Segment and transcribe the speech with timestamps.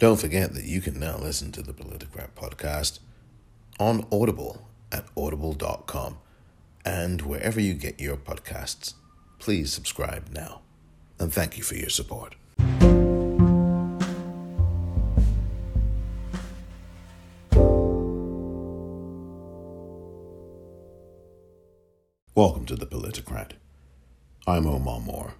[0.00, 3.00] Don't forget that you can now listen to the Politicrat podcast
[3.78, 6.16] on Audible at audible.com
[6.86, 8.94] and wherever you get your podcasts.
[9.38, 10.62] Please subscribe now.
[11.18, 12.34] And thank you for your support.
[22.34, 23.50] Welcome to the Politicrat.
[24.46, 25.34] I'm Omar Moore.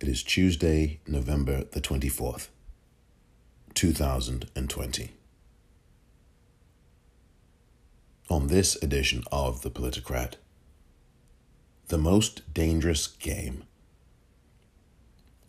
[0.00, 2.48] It is Tuesday, November the 24th,
[3.76, 5.10] 2020.
[8.30, 10.36] On this edition of The Politicrat,
[11.88, 13.64] the most dangerous game.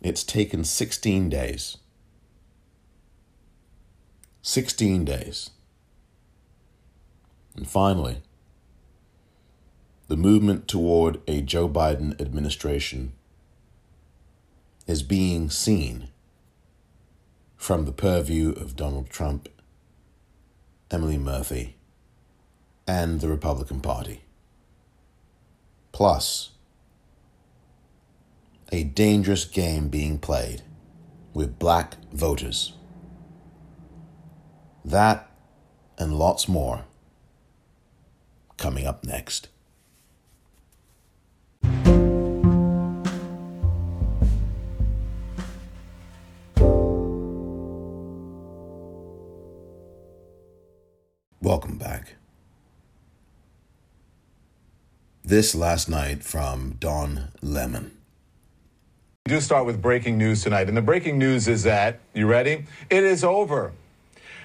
[0.02, 1.78] It's taken 16 days.
[4.42, 5.48] 16 days.
[7.56, 8.18] And finally,
[10.08, 13.14] the movement toward a Joe Biden administration
[14.86, 16.10] is being seen
[17.58, 19.48] from the purview of Donald Trump,
[20.90, 21.76] Emily Murphy,
[22.86, 24.22] and the Republican Party.
[25.92, 26.52] Plus,
[28.70, 30.62] a dangerous game being played
[31.34, 32.72] with black voters.
[34.84, 35.30] That
[35.98, 36.84] and lots more
[38.56, 39.48] coming up next.
[51.48, 52.16] Welcome back.
[55.24, 57.96] This last night from Don Lemon.
[59.24, 60.68] We do start with breaking news tonight.
[60.68, 62.66] And the breaking news is that, you ready?
[62.90, 63.72] It is over.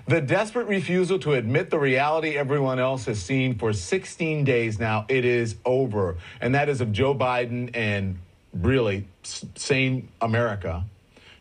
[0.07, 5.05] The desperate refusal to admit the reality everyone else has seen for 16 days now,
[5.09, 6.15] it is over.
[6.39, 8.17] And that is of Joe Biden and
[8.53, 9.05] really
[9.55, 10.85] sane America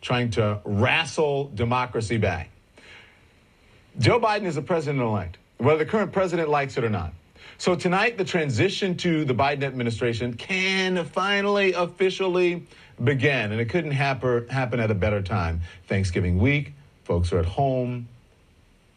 [0.01, 2.49] trying to wrestle democracy back.
[3.97, 7.13] Joe Biden is the president elect whether the current president likes it or not.
[7.57, 12.65] So tonight, the transition to the Biden administration can finally officially
[13.03, 15.61] begin, and it couldn't happen happen at a better time.
[15.87, 18.07] Thanksgiving week, folks are at home.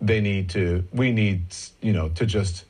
[0.00, 0.84] They need to.
[0.92, 1.44] We need,
[1.80, 2.64] you know, to just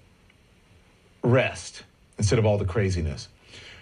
[1.23, 1.83] rest
[2.19, 3.29] instead of all the craziness.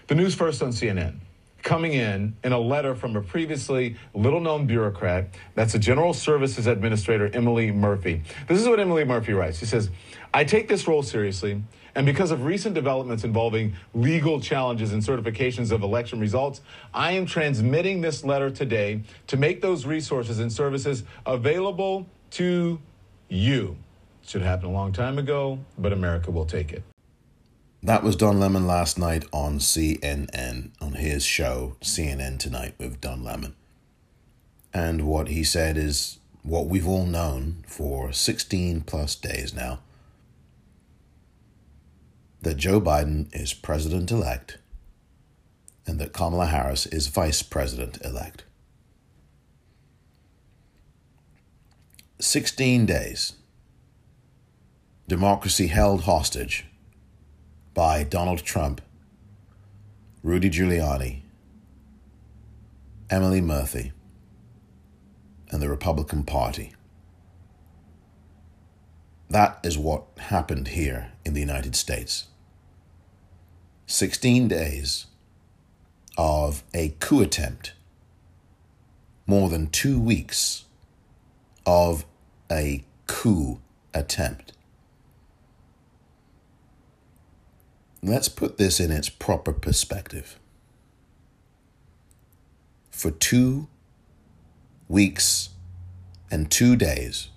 [0.07, 1.17] The news first on CNN
[1.65, 5.35] coming in in a letter from a previously little known bureaucrat.
[5.55, 8.23] That's the General Services Administrator, Emily Murphy.
[8.47, 9.59] This is what Emily Murphy writes.
[9.59, 9.91] She says,
[10.33, 11.63] I take this role seriously.
[11.97, 16.61] And because of recent developments involving legal challenges and certifications of election results,
[16.93, 22.81] I am transmitting this letter today to make those resources and services available to
[23.29, 23.77] you.
[24.27, 26.83] Should happen a long time ago, but America will take it.
[27.85, 33.23] That was Don Lemon last night on CNN, on his show, CNN Tonight with Don
[33.23, 33.55] Lemon.
[34.73, 39.81] And what he said is what we've all known for 16 plus days now
[42.41, 44.57] that Joe Biden is president elect
[45.87, 48.45] and that Kamala Harris is vice president elect.
[52.19, 53.35] 16 days.
[55.07, 56.65] Democracy held hostage
[57.75, 58.81] by Donald Trump,
[60.23, 61.23] Rudy Giuliani,
[63.11, 63.93] Emily Murphy,
[65.51, 66.73] and the Republican Party.
[69.29, 72.29] That is what happened here in the United States.
[73.87, 75.07] 16 days
[76.17, 77.75] of a coup attempt,
[79.27, 80.65] more than two weeks
[81.67, 82.07] of
[82.51, 83.61] a coup
[83.93, 84.54] attempt.
[88.07, 90.39] Let's put this in its proper perspective.
[92.91, 93.69] For two
[94.89, 95.49] weeks
[96.31, 97.31] and two days,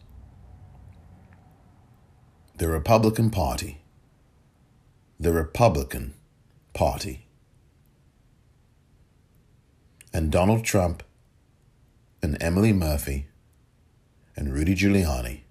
[2.57, 3.79] the Republican Party,
[5.17, 6.15] the Republican
[6.73, 7.27] Party,
[10.11, 11.01] and Donald Trump
[12.21, 13.27] and Emily Murphy
[14.35, 15.43] and Rudy Giuliani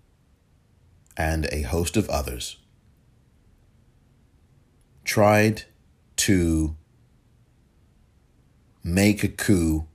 [1.17, 2.59] and a host of others
[5.07, 5.63] tried
[6.17, 6.77] to
[8.83, 9.87] make a coup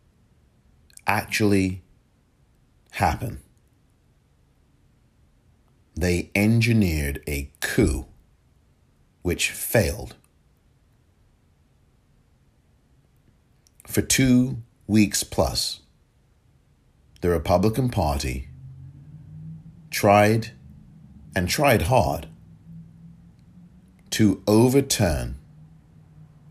[1.05, 1.83] actually
[2.91, 3.41] happen.
[5.95, 8.05] They engineered a coup
[9.21, 10.15] which failed.
[13.85, 15.81] For two weeks plus,
[17.19, 18.47] the Republican Party
[19.89, 20.51] tried
[21.35, 22.31] and tried hard
[24.11, 25.35] to overturn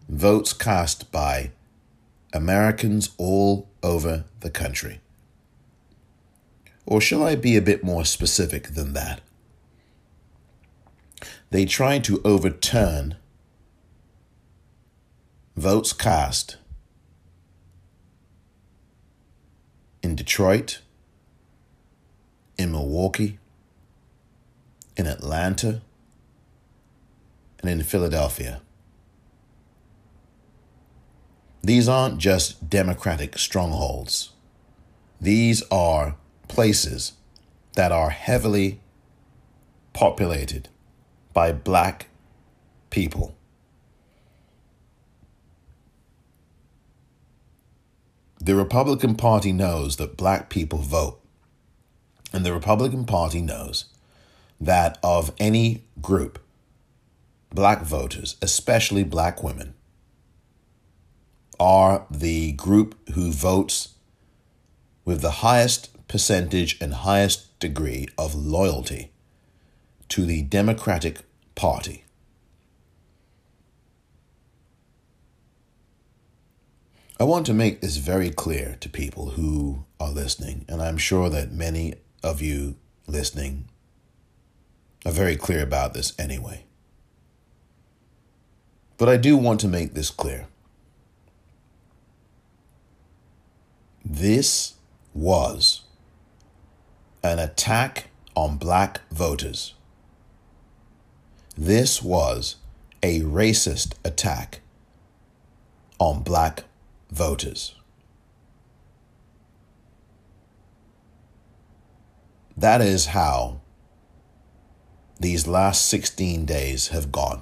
[0.08, 1.50] votes cast by
[2.32, 5.00] Americans all over the country.
[6.86, 9.20] Or shall I be a bit more specific than that?
[11.50, 13.16] They tried to overturn
[15.56, 16.56] votes cast
[20.02, 20.80] in Detroit,
[22.56, 23.38] in Milwaukee,
[24.96, 25.82] in Atlanta,
[27.60, 28.60] and in Philadelphia.
[31.62, 34.30] These aren't just Democratic strongholds.
[35.20, 36.16] These are
[36.48, 37.12] places
[37.74, 38.80] that are heavily
[39.92, 40.68] populated
[41.32, 42.08] by black
[42.88, 43.36] people.
[48.42, 51.20] The Republican Party knows that black people vote.
[52.32, 53.84] And the Republican Party knows
[54.58, 56.38] that of any group,
[57.52, 59.74] black voters, especially black women,
[61.58, 63.94] are the group who votes
[65.04, 69.12] with the highest percentage and highest degree of loyalty
[70.08, 71.20] to the Democratic
[71.54, 72.04] Party.
[77.18, 81.28] I want to make this very clear to people who are listening, and I'm sure
[81.28, 82.76] that many of you
[83.06, 83.68] listening
[85.04, 86.64] are very clear about this anyway.
[89.00, 90.46] But I do want to make this clear.
[94.04, 94.74] This
[95.14, 95.80] was
[97.22, 99.72] an attack on black voters.
[101.56, 102.56] This was
[103.02, 104.60] a racist attack
[105.98, 106.64] on black
[107.10, 107.74] voters.
[112.54, 113.62] That is how
[115.18, 117.40] these last 16 days have gone.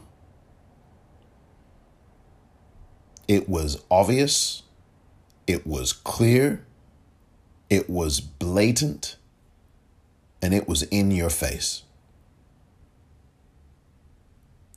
[3.29, 4.63] It was obvious
[5.49, 6.63] it was clear,
[7.71, 9.17] it was blatant,
[10.43, 11.85] and it was in your face.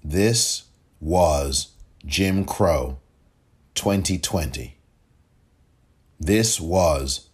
[0.01, 0.63] This
[1.01, 1.73] was
[2.05, 2.99] Jim Crow
[3.75, 4.77] 2020.
[6.17, 7.27] This was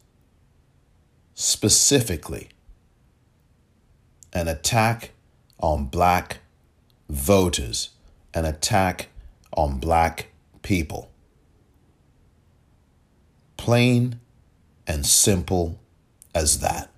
[1.36, 2.50] specifically
[4.34, 5.12] an attack
[5.60, 6.40] on black
[7.08, 7.90] voters,
[8.34, 9.10] an attack
[9.54, 10.30] on black
[10.68, 11.10] people.
[13.56, 14.20] Plain
[14.86, 15.80] and simple
[16.36, 16.92] as that.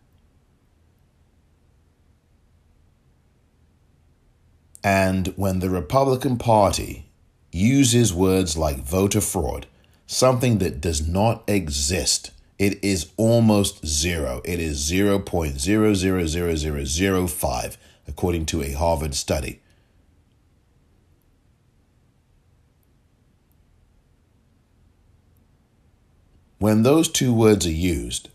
[4.84, 7.12] And when the Republican Party
[7.52, 9.68] uses words like voter fraud,
[10.08, 14.42] something that does not exist, it is almost zero.
[14.46, 17.78] It is 0.000005,
[18.08, 19.62] according to a Harvard study.
[26.60, 28.30] When those two words are used,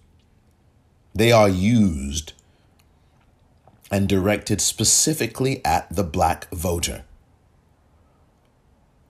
[1.15, 2.33] they are used
[3.91, 7.05] and directed specifically at the black voter.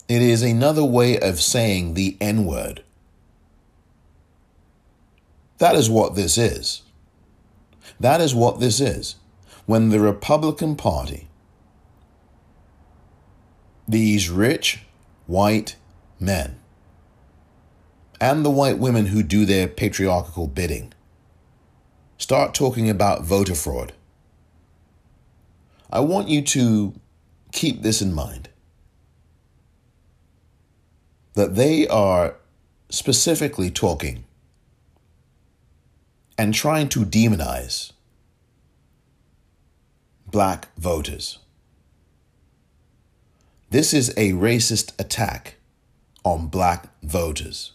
[0.09, 2.83] It is another way of saying the N word.
[5.59, 6.83] That is what this is.
[7.99, 9.15] That is what this is.
[9.65, 11.29] When the Republican Party,
[13.89, 14.81] these rich
[15.27, 15.77] white
[16.21, 16.59] men,
[18.21, 20.93] and the white women who do their patriarchal bidding.
[22.19, 23.93] Start talking about voter fraud.
[25.91, 26.95] I want you to
[27.53, 28.49] keep this in mind
[31.35, 32.37] that they are
[32.89, 34.25] specifically talking
[36.39, 37.93] and trying to demonize
[40.27, 41.39] black voters.
[43.71, 45.57] This is a racist attack
[46.25, 47.74] on black voters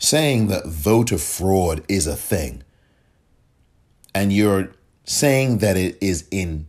[0.00, 2.64] saying that voter fraud is a thing,
[4.14, 4.72] and you're
[5.04, 6.66] saying that it is in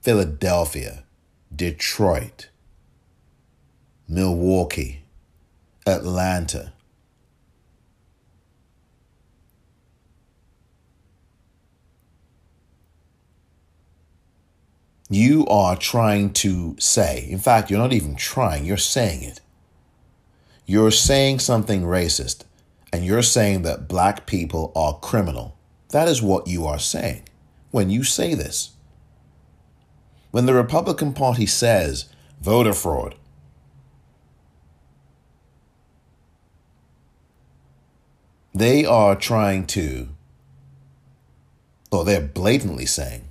[0.00, 1.04] Philadelphia,
[1.54, 2.48] Detroit,
[4.08, 5.04] Milwaukee,
[5.86, 6.72] Atlanta,
[15.10, 19.40] you are trying to say, in fact, you're not even trying, you're saying it.
[20.64, 22.44] You're saying something racist
[22.92, 25.56] and you're saying that black people are criminal.
[25.90, 27.22] That is what you are saying
[27.70, 28.70] when you say this.
[30.30, 32.06] When the Republican Party says
[32.40, 33.14] voter fraud,
[38.54, 40.08] they are trying to,
[41.90, 43.28] or they're blatantly saying,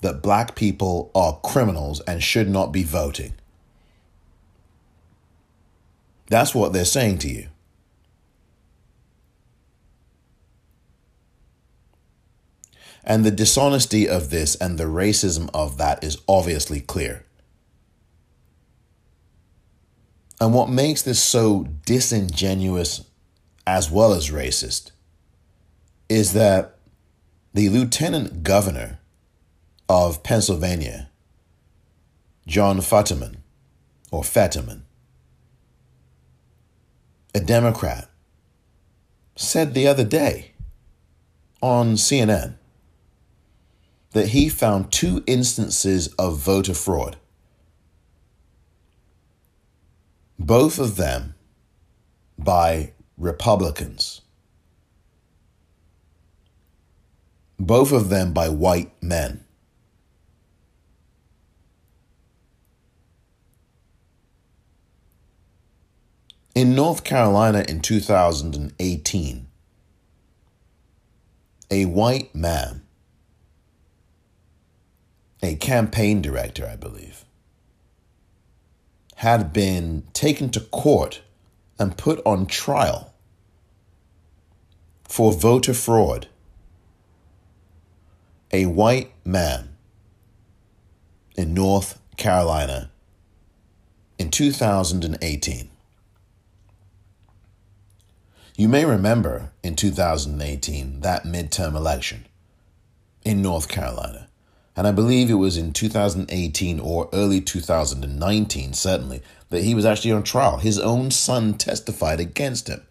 [0.00, 3.34] that black people are criminals and should not be voting.
[6.26, 7.48] That's what they're saying to you.
[13.04, 17.24] And the dishonesty of this and the racism of that is obviously clear.
[20.40, 23.04] And what makes this so disingenuous
[23.66, 24.90] as well as racist
[26.08, 26.78] is that
[27.54, 28.98] the lieutenant governor
[29.88, 31.10] of Pennsylvania,
[32.46, 33.36] John Futterman,
[34.10, 34.84] or Fetterman,
[37.34, 38.08] a Democrat,
[39.36, 40.52] said the other day
[41.62, 42.54] on CNN
[44.12, 47.16] that he found two instances of voter fraud.
[50.38, 51.34] Both of them
[52.38, 54.22] by Republicans.
[57.58, 59.44] Both of them by white men.
[66.54, 69.46] In North Carolina in 2018,
[71.70, 72.81] a white man,
[75.42, 77.24] a campaign director, I believe,
[79.16, 81.22] had been taken to court
[81.78, 83.12] and put on trial
[85.04, 86.28] for voter fraud.
[88.52, 89.76] A white man
[91.36, 92.90] in North Carolina
[94.18, 95.70] in 2018.
[98.54, 102.26] You may remember in 2018 that midterm election
[103.24, 104.28] in North Carolina.
[104.74, 110.12] And I believe it was in 2018 or early 2019, certainly, that he was actually
[110.12, 110.58] on trial.
[110.58, 112.82] His own son testified against him.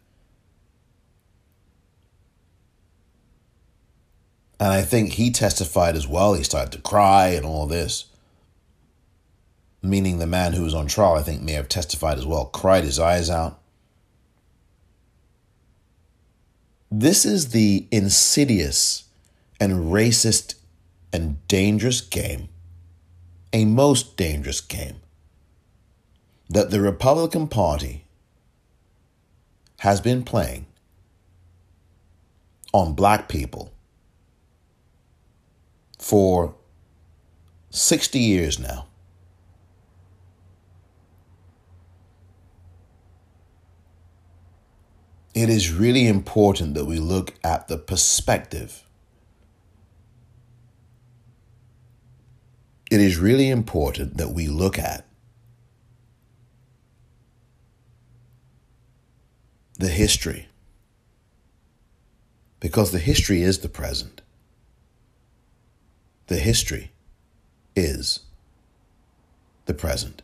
[4.59, 6.35] And I think he testified as well.
[6.35, 8.05] He started to cry and all this.
[9.81, 12.83] Meaning the man who was on trial, I think, may have testified as well, cried
[12.83, 13.59] his eyes out.
[16.91, 19.05] This is the insidious
[19.59, 20.55] and racist
[21.13, 22.49] and dangerous game,
[23.53, 24.97] a most dangerous game,
[26.49, 28.05] that the Republican Party
[29.79, 30.65] has been playing
[32.73, 33.71] on black people
[35.97, 36.55] for
[37.71, 38.87] 60 years now.
[45.33, 48.83] it is really important that we look at the perspective.
[52.91, 55.07] It is really important that we look at
[59.79, 60.49] the history.
[62.59, 64.21] Because the history is the present.
[66.27, 66.91] The history
[67.77, 68.19] is
[69.67, 70.21] the present.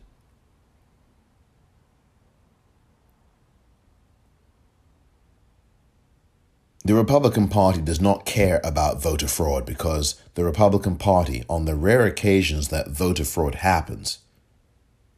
[6.88, 11.74] The Republican Party does not care about voter fraud because the Republican Party, on the
[11.74, 14.20] rare occasions that voter fraud happens,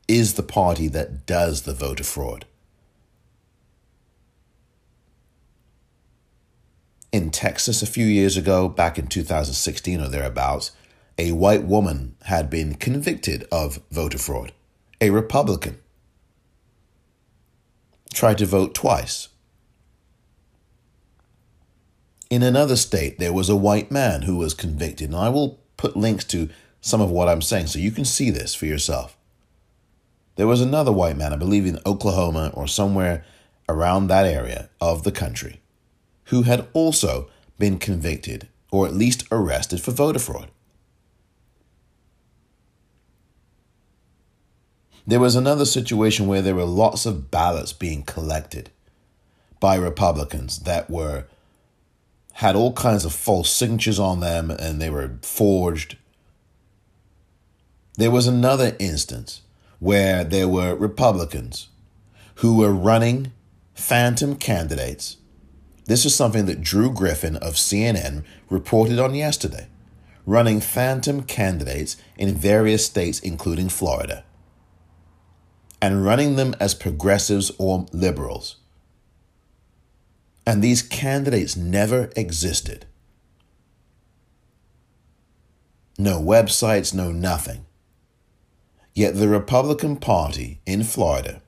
[0.08, 2.44] is the party that does the voter fraud.
[7.12, 10.72] In Texas, a few years ago, back in 2016 or thereabouts,
[11.18, 14.50] a white woman had been convicted of voter fraud.
[15.00, 15.78] A Republican
[18.12, 19.28] tried to vote twice
[22.30, 25.10] in another state, there was a white man who was convicted.
[25.10, 26.48] And I will put links to
[26.80, 29.16] some of what I'm saying so you can see this for yourself.
[30.36, 33.24] There was another white man, I believe in Oklahoma or somewhere
[33.68, 35.60] around that area of the country,
[36.26, 40.50] who had also been convicted or at least arrested for voter fraud.
[45.06, 48.70] There was another situation where there were lots of ballots being collected
[49.58, 51.24] by Republicans that were
[52.34, 55.96] had all kinds of false signatures on them and they were forged.
[57.96, 59.42] There was another instance
[59.78, 61.68] where there were Republicans
[62.36, 63.32] who were running
[63.74, 65.16] phantom candidates.
[65.86, 69.68] This is something that Drew Griffin of CNN reported on yesterday.
[70.24, 74.22] Running phantom candidates in various states, including Florida,
[75.82, 78.59] and running them as progressives or liberals
[80.46, 82.86] and these candidates never existed.
[85.98, 87.66] No websites, no nothing.
[88.94, 91.42] Yet the Republican Party in Florida,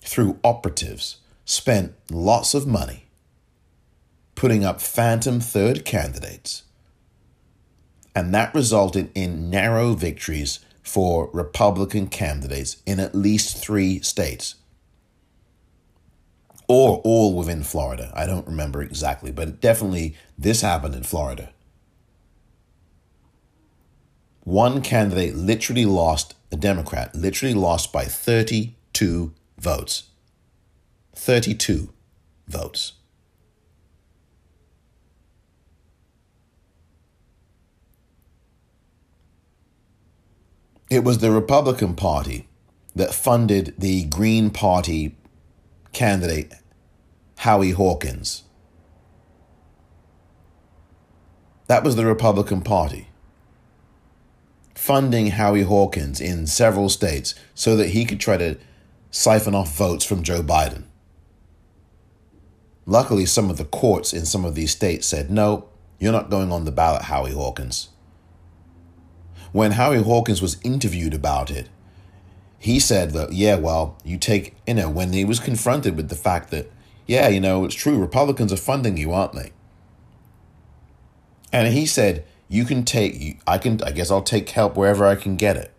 [0.00, 3.04] through operatives, spent lots of money
[4.34, 6.64] putting up phantom third candidates.
[8.14, 14.56] And that resulted in narrow victories for Republican candidates in at least three states
[16.68, 18.10] or all within Florida.
[18.14, 21.50] I don't remember exactly, but definitely this happened in Florida.
[24.44, 30.04] one candidate literally lost, a Democrat, literally lost by 32 votes.
[31.14, 31.92] 32
[32.46, 32.92] votes.
[40.90, 42.46] It was the Republican Party
[42.94, 45.16] that funded the Green Party
[45.94, 46.52] candidate,
[47.38, 48.42] Howie Hawkins.
[51.66, 53.08] That was the Republican Party
[54.84, 58.58] funding Howie Hawkins in several states so that he could try to
[59.10, 60.84] siphon off votes from Joe Biden.
[62.84, 66.52] Luckily, some of the courts in some of these states said, no, you're not going
[66.52, 67.88] on the ballot, Howie Hawkins.
[69.52, 71.68] When Howie Hawkins was interviewed about it,
[72.64, 76.14] he said that, yeah, well, you take, you know, when he was confronted with the
[76.14, 76.72] fact that,
[77.06, 79.52] yeah, you know, it's true, Republicans are funding you, aren't they?
[81.52, 85.14] And he said, you can take, I can, I guess I'll take help wherever I
[85.14, 85.74] can get it.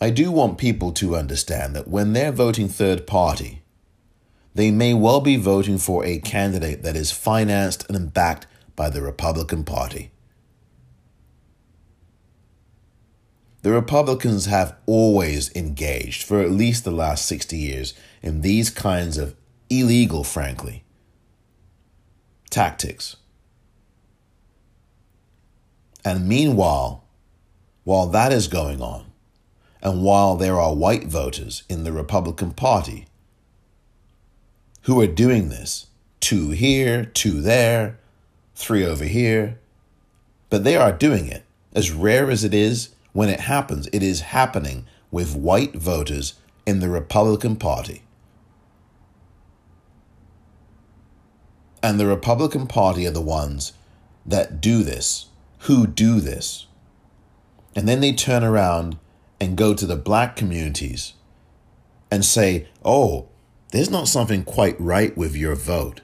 [0.00, 3.62] I do want people to understand that when they're voting third party,
[4.54, 9.02] they may well be voting for a candidate that is financed and backed by the
[9.02, 10.12] Republican Party.
[13.66, 19.18] The Republicans have always engaged, for at least the last 60 years, in these kinds
[19.18, 19.34] of
[19.68, 20.84] illegal, frankly,
[22.48, 23.16] tactics.
[26.04, 27.08] And meanwhile,
[27.82, 29.06] while that is going on,
[29.82, 33.08] and while there are white voters in the Republican Party
[34.82, 35.86] who are doing this,
[36.20, 37.98] two here, two there,
[38.54, 39.58] three over here,
[40.50, 41.42] but they are doing it.
[41.72, 46.34] As rare as it is, when it happens, it is happening with white voters
[46.66, 48.02] in the Republican Party.
[51.82, 53.72] And the Republican Party are the ones
[54.26, 55.28] that do this,
[55.60, 56.66] who do this.
[57.74, 58.98] And then they turn around
[59.40, 61.14] and go to the black communities
[62.10, 63.28] and say, oh,
[63.70, 66.02] there's not something quite right with your vote.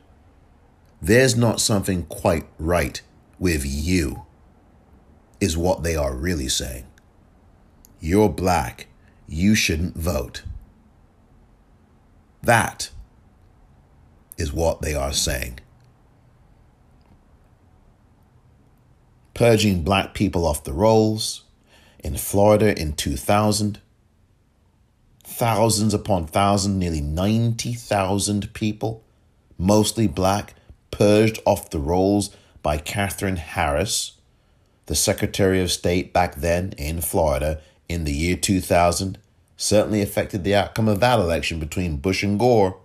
[1.03, 3.03] There's not something quite right
[3.38, 4.25] with you,
[5.42, 6.87] is what they are really saying.
[8.05, 8.88] You're black.
[9.29, 10.43] You shouldn't vote.
[12.43, 12.91] That
[14.37, 15.61] is what they are saying.
[19.35, 21.45] Purging black people off the rolls
[22.01, 23.81] in Florida in 2000.
[25.23, 29.05] Thousands upon thousands, nearly 90,000 people,
[29.57, 30.55] mostly black,
[30.91, 34.19] purged off the rolls by Katherine Harris,
[34.87, 37.61] the Secretary of State back then in Florida
[37.92, 39.18] in the year 2000.
[39.57, 42.78] Certainly affected the outcome of that election between Bush and Gore.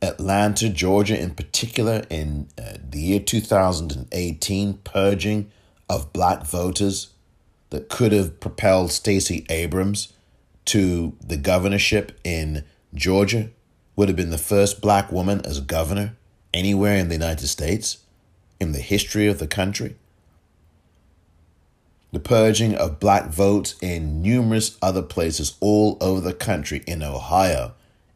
[0.00, 5.50] Atlanta, Georgia, in particular, in uh, the year 2018, purging
[5.88, 7.12] of black voters
[7.70, 10.12] that could have propelled Stacey Abrams
[10.64, 13.50] to the governorship in Georgia,
[13.94, 16.16] would have been the first black woman as governor
[16.52, 17.98] anywhere in the United States
[18.58, 19.96] in the history of the country.
[22.12, 27.72] The purging of black votes in numerous other places all over the country, in Ohio,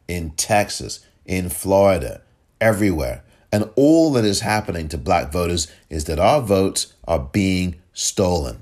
[0.07, 2.21] in Texas, in Florida,
[2.61, 3.23] everywhere.
[3.51, 8.61] And all that is happening to black voters is that our votes are being stolen.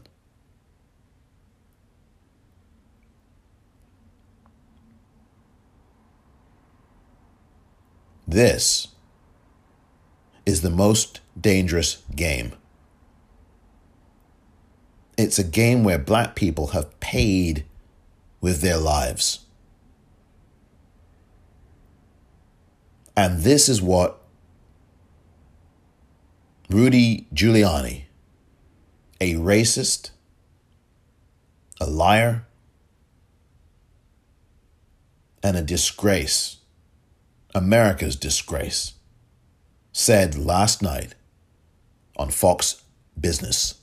[8.27, 8.87] This
[10.45, 12.53] is the most dangerous game.
[15.17, 17.65] It's a game where black people have paid
[18.41, 19.45] with their lives.
[23.15, 24.21] And this is what
[26.69, 28.03] Rudy Giuliani,
[29.21, 30.09] a racist,
[31.79, 32.45] a liar,
[35.41, 36.57] and a disgrace,
[37.53, 38.93] America's disgrace,
[39.93, 41.15] said last night
[42.17, 42.83] on Fox
[43.17, 43.75] Business.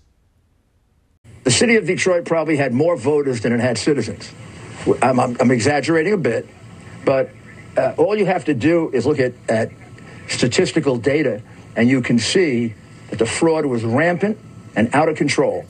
[1.44, 4.31] The city of Detroit probably had more voters than it had citizens.
[5.02, 6.48] I'm, I'm, I'm exaggerating a bit,
[7.05, 7.31] but
[7.76, 9.70] uh, all you have to do is look at, at
[10.28, 11.42] statistical data,
[11.76, 12.74] and you can see
[13.11, 14.38] that the fraud was rampant
[14.76, 15.66] and out of control.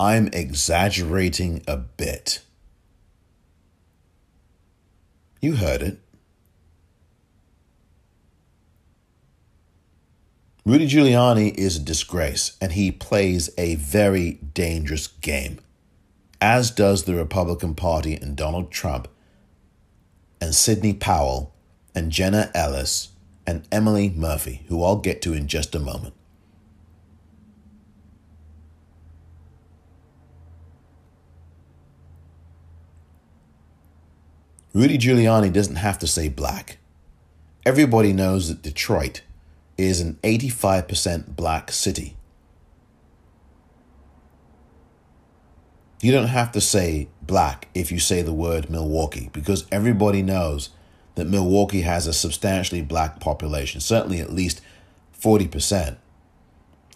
[0.00, 2.40] I'm exaggerating a bit.
[5.40, 5.98] You heard it.
[10.68, 15.60] Rudy Giuliani is a disgrace, and he plays a very dangerous game,
[16.42, 19.08] as does the Republican Party and Donald Trump
[20.42, 21.54] and Sidney Powell
[21.94, 23.12] and Jenna Ellis
[23.46, 26.12] and Emily Murphy, who I'll get to in just a moment.
[34.74, 36.76] Rudy Giuliani doesn't have to say black.
[37.64, 39.22] Everybody knows that Detroit
[39.78, 42.16] is an 85% black city.
[46.02, 50.70] You don't have to say black if you say the word Milwaukee because everybody knows
[51.14, 54.60] that Milwaukee has a substantially black population, certainly at least
[55.20, 55.96] 40%.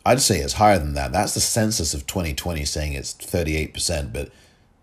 [0.04, 1.12] I'd say it's higher than that.
[1.12, 4.30] That's the census of 2020 saying it's 38%, but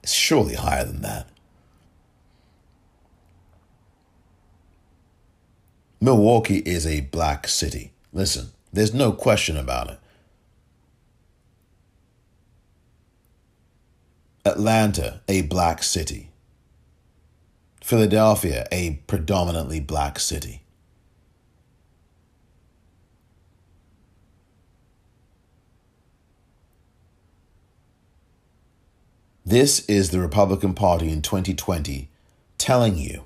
[0.04, 1.30] it's surely higher than that.
[6.02, 7.92] Milwaukee is a black city.
[8.14, 10.00] Listen, there's no question about it.
[14.46, 16.30] Atlanta, a black city.
[17.84, 20.62] Philadelphia, a predominantly black city.
[29.46, 32.08] This is the Republican Party in 2020
[32.58, 33.26] telling you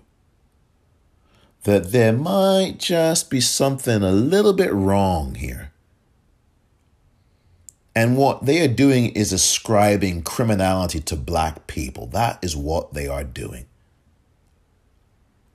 [1.63, 5.71] that there might just be something a little bit wrong here.
[7.95, 12.07] And what they are doing is ascribing criminality to black people.
[12.07, 13.65] That is what they are doing.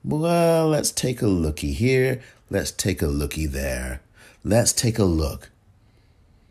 [0.03, 2.21] Well, let's take a looky here.
[2.49, 4.01] Let's take a looky there.
[4.43, 5.51] Let's take a look.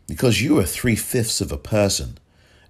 [0.07, 2.19] Because you are three fifths of a person.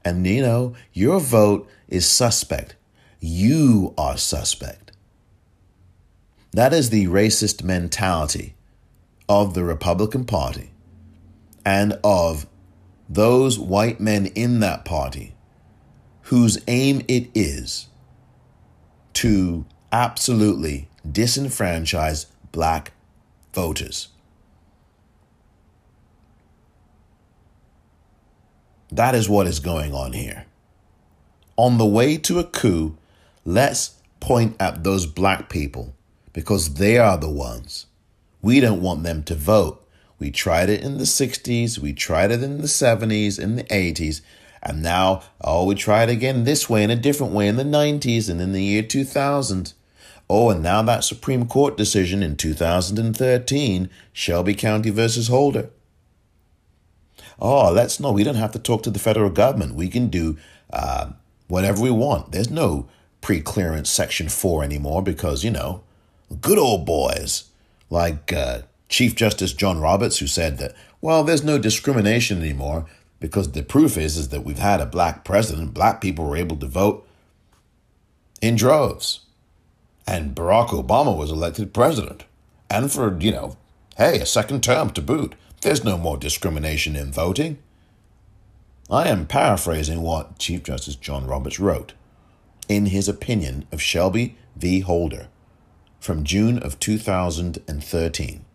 [0.05, 2.75] And you know, your vote is suspect.
[3.19, 4.88] You are suspect.
[6.51, 8.55] That is the racist mentality
[9.27, 10.71] of the Republican Party
[11.63, 12.47] and of
[13.07, 15.35] those white men in that party
[16.23, 17.87] whose aim it is
[19.13, 22.93] to absolutely disenfranchise black
[23.53, 24.09] voters.
[28.91, 30.45] That is what is going on here.
[31.57, 32.97] On the way to a coup,
[33.45, 35.93] let's point at those black people
[36.39, 37.85] because they are the ones.
[38.41, 39.85] We don't want them to vote.
[40.19, 44.21] We tried it in the 60s, we tried it in the 70s, in the 80s,
[44.63, 47.65] and now, oh, we try it again this way in a different way in the
[47.65, 49.73] 90s and in the year 2000.
[50.29, 55.69] Oh, and now that Supreme Court decision in 2013, Shelby County versus Holder.
[57.37, 59.75] Oh, let's no, we don't have to talk to the federal government.
[59.75, 60.37] We can do
[60.71, 61.11] uh,
[61.49, 62.31] whatever we want.
[62.31, 62.87] There's no
[63.19, 65.83] pre clearance Section 4 anymore because, you know,
[66.35, 67.45] good old boys
[67.89, 72.85] like uh, Chief Justice John Roberts, who said that, well, there's no discrimination anymore
[73.19, 76.57] because the proof is, is that we've had a black president, black people were able
[76.57, 77.07] to vote
[78.41, 79.21] in droves.
[80.07, 82.25] And Barack Obama was elected president.
[82.69, 83.57] And for, you know,
[83.97, 85.35] hey, a second term to boot.
[85.61, 87.57] There's no more discrimination in voting.
[88.89, 91.93] I am paraphrasing what Chief Justice John Roberts wrote
[92.69, 94.79] in his opinion of Shelby v.
[94.81, 95.27] Holder
[95.99, 98.45] from June of 2013.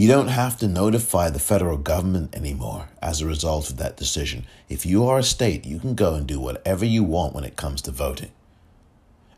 [0.00, 4.46] You don't have to notify the federal government anymore as a result of that decision.
[4.66, 7.56] If you are a state, you can go and do whatever you want when it
[7.56, 8.30] comes to voting.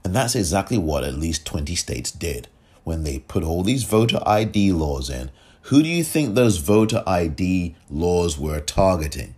[0.04, 2.46] And that's exactly what at least 20 states did
[2.84, 5.32] when they put all these voter ID laws in.
[5.62, 9.34] Who do you think those voter ID laws were targeting?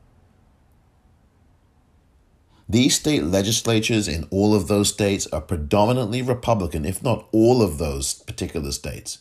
[2.69, 7.79] These state legislatures in all of those states are predominantly Republican, if not all of
[7.79, 9.19] those particular states,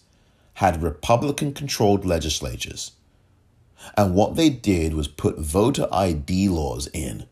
[0.55, 2.91] had Republican controlled legislatures.
[3.97, 7.25] And what they did was put voter ID laws in.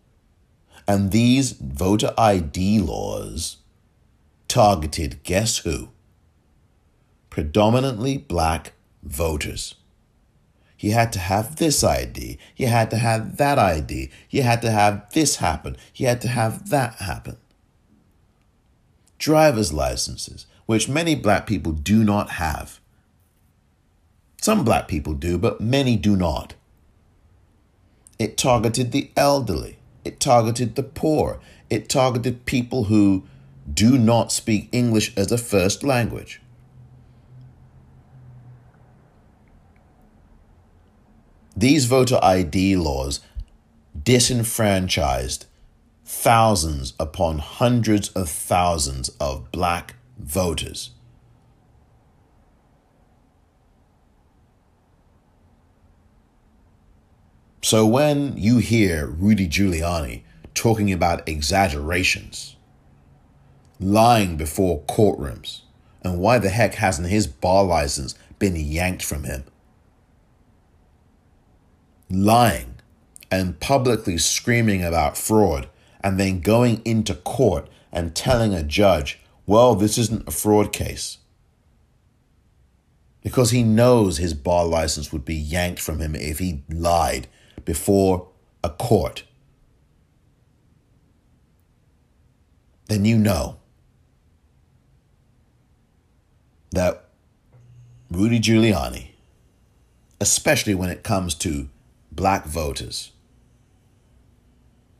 [0.87, 3.57] And these voter ID laws
[4.49, 5.89] targeted guess who?
[7.29, 9.75] Predominantly black voters.
[10.81, 12.39] You had to have this ID.
[12.57, 14.09] You had to have that ID.
[14.31, 15.77] You had to have this happen.
[15.95, 17.37] You had to have that happen.
[19.19, 22.79] Driver's licenses, which many black people do not have.
[24.41, 26.55] Some black people do, but many do not.
[28.17, 29.77] It targeted the elderly.
[30.03, 31.39] It targeted the poor.
[31.69, 33.23] It targeted people who
[33.71, 36.40] do not speak English as a first language.
[41.61, 43.19] These voter ID laws
[44.03, 45.45] disenfranchised
[46.03, 50.89] thousands upon hundreds of thousands of black voters.
[57.61, 60.23] So when you hear Rudy Giuliani
[60.55, 62.55] talking about exaggerations,
[63.79, 65.61] lying before courtrooms,
[66.03, 69.43] and why the heck hasn't his bar license been yanked from him?
[72.11, 72.75] Lying
[73.31, 75.69] and publicly screaming about fraud,
[76.03, 81.19] and then going into court and telling a judge, well, this isn't a fraud case.
[83.23, 87.27] Because he knows his bar license would be yanked from him if he lied
[87.63, 88.27] before
[88.63, 89.23] a court.
[92.87, 93.57] Then you know
[96.71, 97.05] that
[98.09, 99.11] Rudy Giuliani,
[100.19, 101.69] especially when it comes to
[102.11, 103.11] black voters,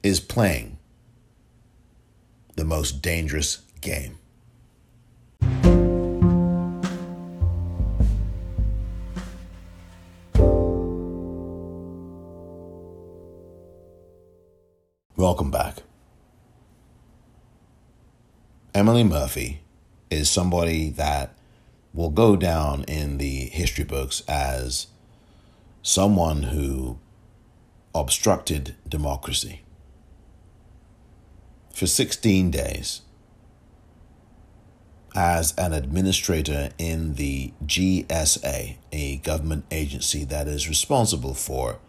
[0.03, 0.77] is playing
[2.55, 4.17] the most dangerous game.
[15.15, 15.83] Welcome back.
[18.73, 19.61] Emily Murphy
[20.09, 21.35] is somebody that
[21.93, 24.87] will go down in the history books as
[25.81, 26.99] someone who
[27.93, 29.61] obstructed democracy
[31.73, 33.01] for 16 days
[35.13, 41.79] as an administrator in the GSA, a government agency that is responsible for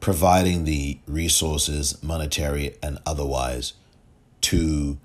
[0.00, 3.74] providing the resources, monetary and otherwise,
[4.40, 4.98] to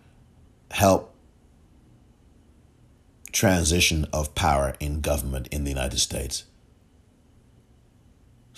[0.71, 1.13] help
[3.31, 6.45] transition of power in government in the United States.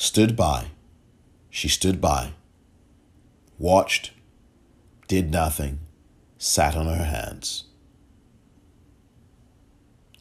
[0.01, 0.67] Stood by.
[1.49, 2.31] She stood by,
[3.57, 4.11] watched,
[5.09, 5.79] did nothing,
[6.37, 7.65] sat on her hands.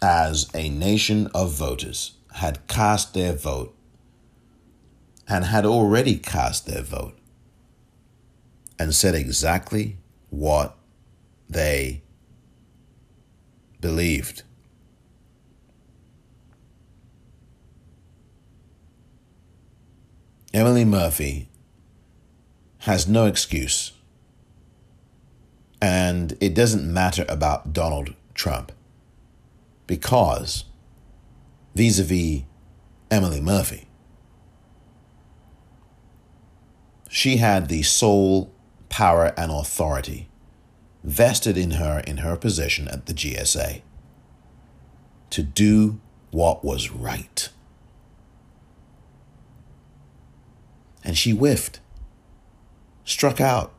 [0.03, 3.73] As a nation of voters had cast their vote
[5.29, 7.17] and had already cast their vote
[8.81, 10.77] and said exactly what
[11.49, 12.03] they
[13.81, 14.43] believed.
[20.59, 21.49] Emily Murphy
[22.79, 23.93] has no excuse.
[25.81, 28.73] And it doesn't matter about Donald Trump
[29.87, 30.65] because
[31.77, 32.43] vis a vis
[33.09, 33.87] Emily Murphy,
[37.09, 38.53] she had the sole
[38.89, 40.29] power and authority
[41.05, 43.83] vested in her in her position at the GSA
[45.31, 46.01] to do
[46.33, 47.49] what was right.
[51.09, 51.81] And she whiffed,
[53.07, 53.73] struck out.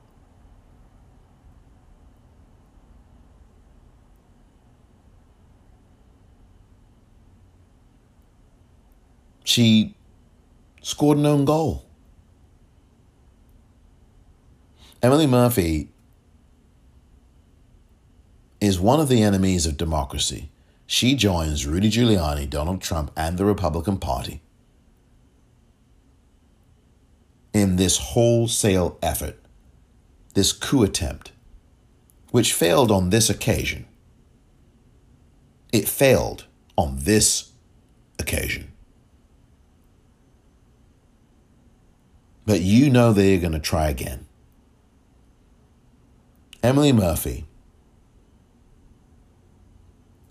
[9.43, 9.95] She
[10.81, 11.85] scored an own goal.
[15.03, 15.89] Emily Murphy
[18.59, 20.49] is one of the enemies of democracy.
[20.87, 24.41] She joins Rudy Giuliani, Donald Trump, and the Republican Party
[27.59, 29.37] in this wholesale effort,
[30.33, 31.31] this coup attempt,
[32.31, 33.85] which failed on this occasion.
[35.73, 36.45] It failed
[36.77, 37.51] on this
[38.17, 38.71] occasion.
[42.45, 44.25] But you know they're going to try again.
[46.63, 47.45] Emily Murphy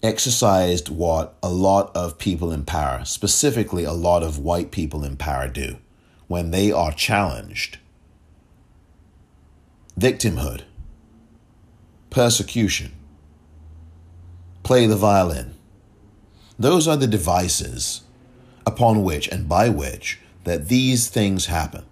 [0.03, 5.17] exercised what a lot of people in power, specifically a lot of white people in
[5.17, 5.77] power, do
[6.29, 7.79] when they are challenged.
[9.99, 10.63] Victimhood,
[12.11, 12.93] persecution,
[14.63, 15.55] play the violin.
[16.59, 18.03] Those are the devices
[18.65, 21.85] upon which and by which that these things happen.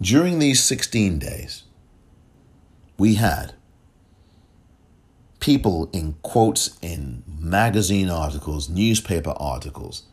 [0.00, 1.62] During these 16 days,
[2.98, 3.54] we had
[5.40, 10.04] people in quotes in magazine articles, newspaper articles.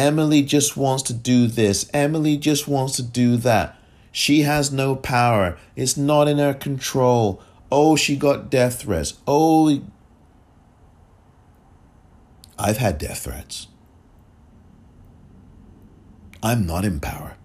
[0.00, 1.90] Emily just wants to do this.
[1.92, 3.78] Emily just wants to do that.
[4.10, 5.58] She has no power.
[5.76, 7.42] It's not in her control.
[7.70, 9.18] Oh, she got death threats.
[9.26, 9.82] Oh,
[12.58, 13.66] I've had death threats.
[16.42, 17.36] I'm not in power.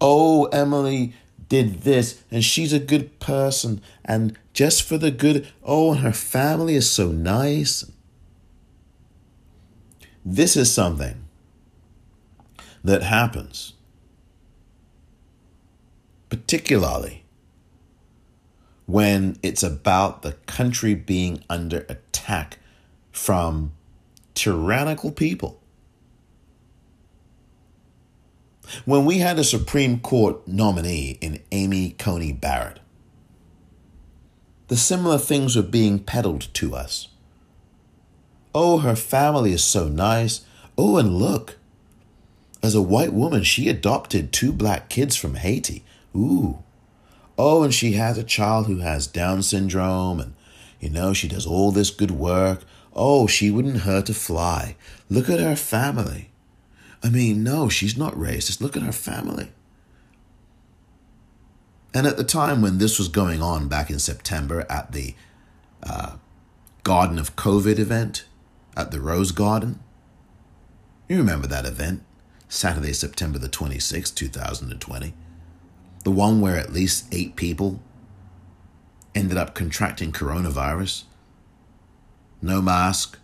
[0.00, 1.14] oh, Emily
[1.50, 6.12] did this and she's a good person and just for the good, oh, and her
[6.12, 7.90] family is so nice.
[10.24, 11.24] This is something
[12.84, 13.74] that happens,
[16.28, 17.24] particularly
[18.86, 22.58] when it's about the country being under attack
[23.10, 23.72] from
[24.34, 25.59] tyrannical people
[28.84, 32.80] When we had a Supreme Court nominee in Amy Coney Barrett,
[34.68, 37.08] the similar things were being peddled to us.
[38.54, 40.42] Oh, her family is so nice.
[40.78, 41.56] Oh, and look,
[42.62, 45.84] as a white woman, she adopted two black kids from Haiti.
[46.16, 46.62] Ooh.
[47.38, 50.34] Oh, and she has a child who has Down syndrome, and
[50.78, 52.62] you know, she does all this good work.
[52.92, 54.76] Oh, she wouldn't hurt a fly.
[55.08, 56.29] Look at her family.
[57.02, 58.60] I mean, no, she's not racist.
[58.60, 59.50] Look at her family.
[61.92, 65.14] And at the time when this was going on back in September at the
[65.82, 66.16] uh,
[66.82, 68.24] Garden of COVID event
[68.76, 69.80] at the Rose Garden,
[71.08, 72.04] you remember that event?
[72.48, 75.14] Saturday, September the 26th, 2020.
[76.04, 77.80] The one where at least eight people
[79.14, 81.04] ended up contracting coronavirus.
[82.40, 83.18] No mask.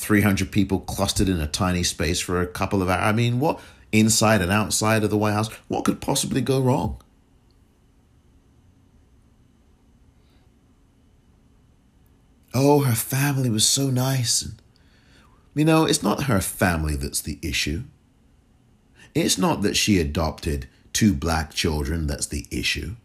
[0.00, 3.04] 300 people clustered in a tiny space for a couple of hours.
[3.04, 3.60] I mean, what
[3.92, 7.00] inside and outside of the White House, what could possibly go wrong?
[12.54, 14.40] Oh, her family was so nice.
[14.40, 14.54] And
[15.54, 17.82] you know, it's not her family that's the issue.
[19.14, 22.96] It's not that she adopted two black children that's the issue.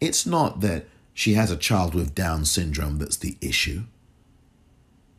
[0.00, 3.82] It's not that she has a child with Down syndrome that's the issue.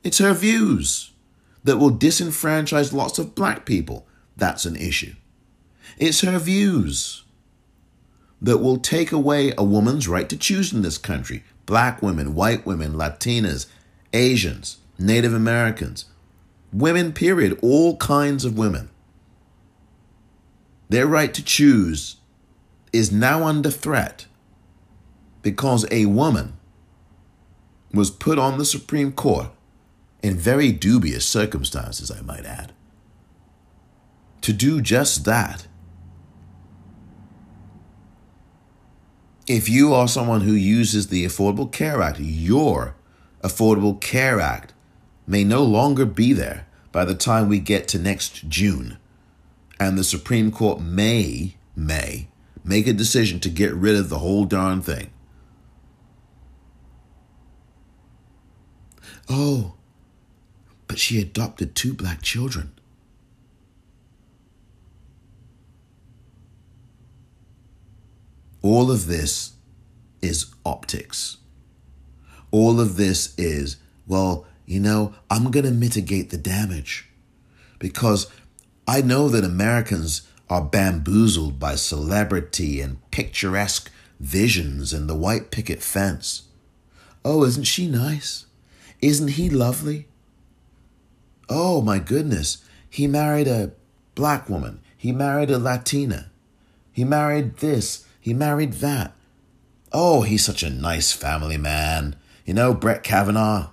[0.03, 1.11] It's her views
[1.67, 4.07] that will disenfranchise lots of black people.
[4.35, 5.13] That's an issue.
[5.97, 7.23] It's her views
[8.41, 11.43] that will take away a woman's right to choose in this country.
[11.65, 13.67] Black women, white women, Latinas,
[14.13, 16.05] Asians, Native Americans,
[16.73, 17.57] Women, period.
[17.61, 18.89] All kinds of women.
[20.89, 22.17] Their right to choose
[22.93, 24.25] is now under threat
[25.41, 26.57] because a woman
[27.93, 29.47] was put on the Supreme Court
[30.21, 32.73] in very dubious circumstances, I might add,
[34.41, 35.67] to do just that.
[39.47, 42.95] If you are someone who uses the Affordable Care Act, your
[43.41, 44.73] Affordable Care Act
[45.25, 48.97] may no longer be there by the time we get to next June.
[49.79, 52.27] And the Supreme Court may, may,
[52.63, 55.11] make a decision to get rid of the whole darn thing.
[59.29, 59.76] Oh,
[60.87, 62.71] but she adopted two black children.
[68.61, 69.53] All of this
[70.21, 71.37] is optics.
[72.51, 77.09] All of this is, well, you know, I'm going to mitigate the damage
[77.79, 78.29] because
[78.87, 85.83] I know that Americans are bamboozled by celebrity and picturesque visions and the white picket
[85.83, 86.43] fence.
[87.23, 88.45] Oh, isn't she nice?
[89.01, 90.07] Isn't he lovely?
[91.49, 92.63] Oh, my goodness.
[92.89, 93.71] He married a
[94.15, 94.81] black woman.
[94.97, 96.31] He married a Latina.
[96.91, 98.05] He married this.
[98.19, 99.13] He married that.
[99.93, 102.15] Oh, he's such a nice family man.
[102.45, 103.69] You know, Brett Kavanaugh,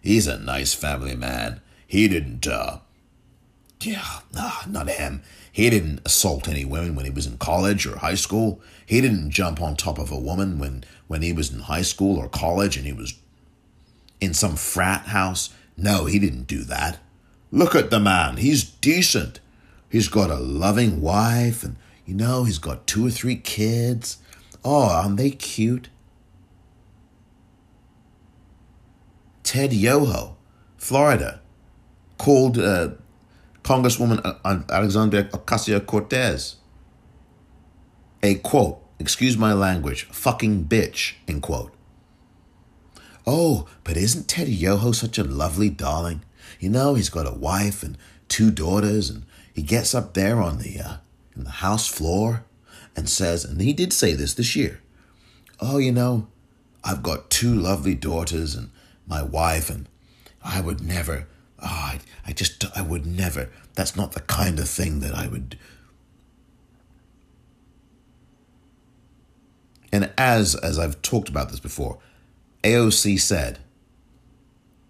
[0.00, 1.60] He's a nice family man.
[1.86, 2.78] He didn't, uh,
[3.82, 5.22] yeah, nah, not him.
[5.50, 8.60] He didn't assault any women when he was in college or high school.
[8.86, 12.18] He didn't jump on top of a woman when, when he was in high school
[12.18, 13.14] or college and he was
[14.20, 15.50] in some frat house.
[15.76, 16.98] No, he didn't do that.
[17.50, 18.36] Look at the man.
[18.36, 19.40] He's decent.
[19.88, 24.18] He's got a loving wife and, you know, he's got two or three kids.
[24.64, 25.88] Oh, aren't they cute?
[29.42, 30.36] Ted Yoho,
[30.76, 31.40] Florida,
[32.18, 32.90] called uh,
[33.62, 34.20] Congresswoman
[34.68, 36.56] Alexandria Ocasio Cortez
[38.22, 41.72] a quote, excuse my language, fucking bitch, end quote.
[43.26, 46.22] Oh, but isn't Ted Yoho such a lovely darling?
[46.58, 47.96] You know, he's got a wife and
[48.28, 50.96] two daughters, and he gets up there on the uh,
[51.36, 52.44] in the house floor
[52.96, 54.80] and says, and he did say this this year.
[55.60, 56.26] Oh, you know,
[56.82, 58.70] I've got two lovely daughters, and
[59.06, 59.88] my wife, and
[60.44, 61.26] I would never,
[61.60, 65.28] oh, I, I just, I would never, that's not the kind of thing that I
[65.28, 65.58] would.
[69.92, 71.98] And as, as I've talked about this before,
[72.62, 73.58] AOC said,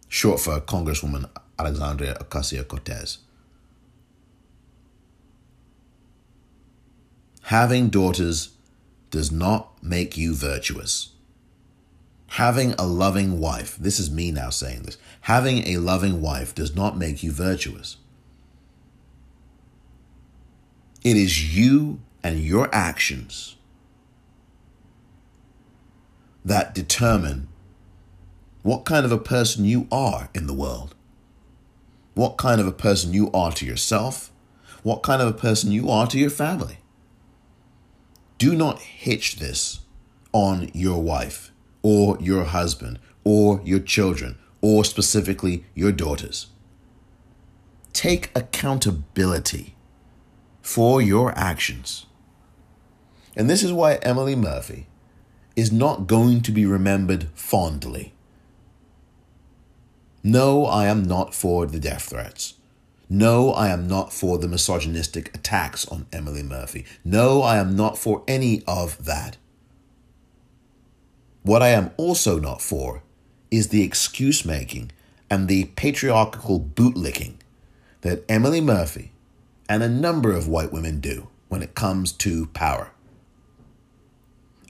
[0.09, 1.29] short for Congresswoman
[1.59, 3.19] Alexandria Ocasio Cortez,
[7.43, 8.51] having daughters
[9.11, 11.11] does not make you virtuous.
[12.33, 16.77] Having a loving wife, this is me now saying this, having a loving wife does
[16.77, 17.97] not make you virtuous.
[21.03, 23.57] It is you and your actions
[26.45, 27.49] that determine
[28.63, 30.95] what kind of a person you are in the world,
[32.19, 34.33] what kind of a person you are to yourself,
[34.83, 36.79] what kind of a person you are to your family.
[38.39, 39.83] Do not hitch this
[40.33, 46.49] on your wife or your husband or your children or specifically your daughters.
[47.93, 49.77] Take accountability
[50.61, 52.07] for your actions.
[53.37, 54.89] And this is why Emily Murphy
[55.55, 58.12] is not going to be remembered fondly.
[60.29, 62.53] No, I am not for the death threats.
[63.09, 66.85] No, I am not for the misogynistic attacks on Emily Murphy.
[67.03, 69.39] No, I am not for any of that.
[71.45, 73.03] What I am also not for
[73.51, 74.91] is the excuse making
[75.31, 77.37] and the patriarchal bootlicking
[78.03, 79.12] that Emily Murphy
[79.66, 82.91] and a number of white women do when it comes to power.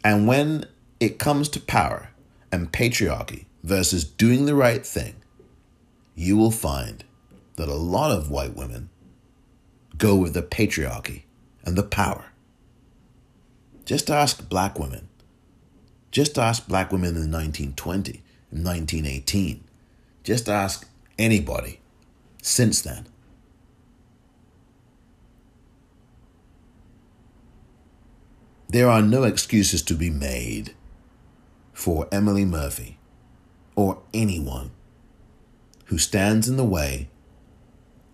[0.04, 0.66] And when
[1.00, 2.11] it comes to power
[2.52, 5.16] and patriarchy versus doing the right thing,
[6.18, 7.04] you will find
[7.54, 8.88] that a lot of white women
[9.96, 11.22] go with the patriarchy
[11.64, 12.24] and the power.
[13.84, 15.08] Just ask black women.
[16.10, 19.62] Just ask black women in 1920, in 1918.
[20.24, 20.88] Just ask
[21.20, 21.78] anybody
[22.42, 23.06] since then.
[28.68, 30.74] There are no excuses to be made
[31.72, 32.98] for Emily Murphy
[33.76, 34.72] or anyone
[35.89, 37.09] who stands in the way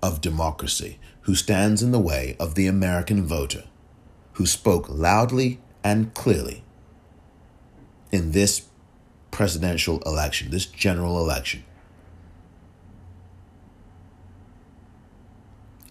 [0.02, 3.64] of democracy, who stands in the way of the American voter,
[4.34, 6.64] who spoke loudly and clearly
[8.12, 8.62] in this
[9.30, 11.64] presidential election, this general election.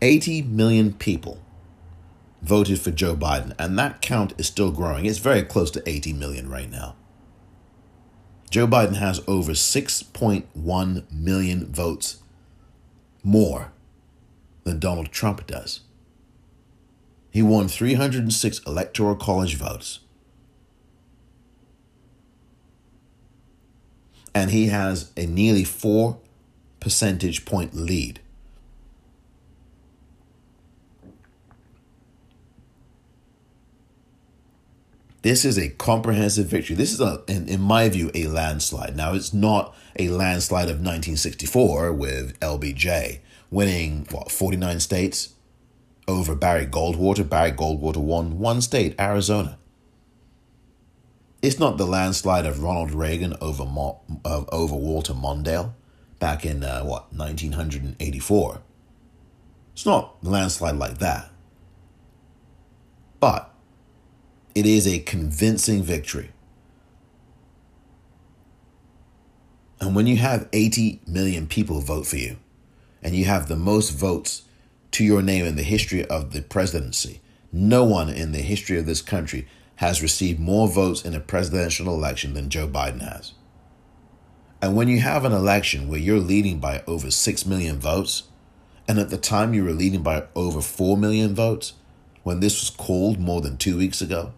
[0.02, 1.40] 80 million people
[2.42, 5.06] voted for Joe Biden, and that count is still growing.
[5.06, 6.96] It's very close to 80 million right now.
[8.54, 12.18] Joe Biden has over 6.1 million votes
[13.24, 13.72] more
[14.64, 15.80] than Donald Trump does.
[17.32, 20.01] He won 306 electoral college votes.
[24.36, 26.20] And he has a nearly 4
[26.80, 28.20] percentage point lead
[35.24, 36.76] This is a comprehensive victory.
[36.76, 38.98] This is, a, in, in my view, a landslide.
[38.98, 43.20] Now, it's not a landslide of 1964 with LBJ
[43.50, 45.34] winning, what, 49 states
[46.10, 47.28] over Barry Goldwater.
[47.28, 49.58] Barry Goldwater won one state, Arizona.
[51.42, 55.74] It's not the landslide of Ronald Reagan over, Mo, uh, over Walter Mondale
[56.20, 58.62] back in, uh, what, 1984.
[59.72, 61.30] It's not a landslide like that.
[63.22, 63.53] But
[64.56, 66.30] it is a convincing victory.
[69.80, 72.38] And when you have 80 million people vote for you,
[73.01, 74.43] and you have the most votes
[74.91, 77.20] to your name in the history of the presidency,
[77.51, 79.47] no one in the history of this country
[79.78, 83.34] has received more votes in a presidential election than Joe Biden has.
[84.62, 88.24] And when you have an election where you're leading by over 6 million votes,
[88.88, 91.74] and at the time you were leading by over 4 million votes,
[92.24, 94.32] when this was called more than two weeks ago,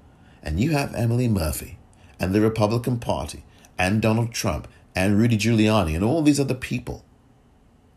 [0.46, 1.80] and you have Emily Murphy
[2.20, 3.44] and the Republican Party
[3.78, 7.04] and Donald Trump and Rudy Giuliani and all these other people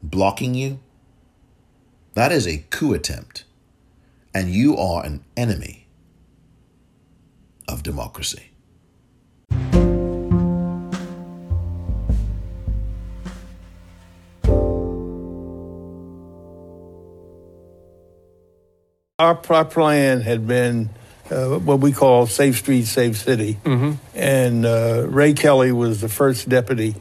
[0.03, 0.81] blocking you,
[2.15, 3.45] that is a coup attempt.
[4.35, 5.89] And you are an enemy
[7.69, 8.51] of democracy.
[19.21, 20.91] Our, our plan had been
[21.31, 23.59] uh, what we call Safe Street, Safe City.
[23.65, 23.93] Mm-hmm.
[24.15, 26.95] And uh, Ray Kelly was the first deputy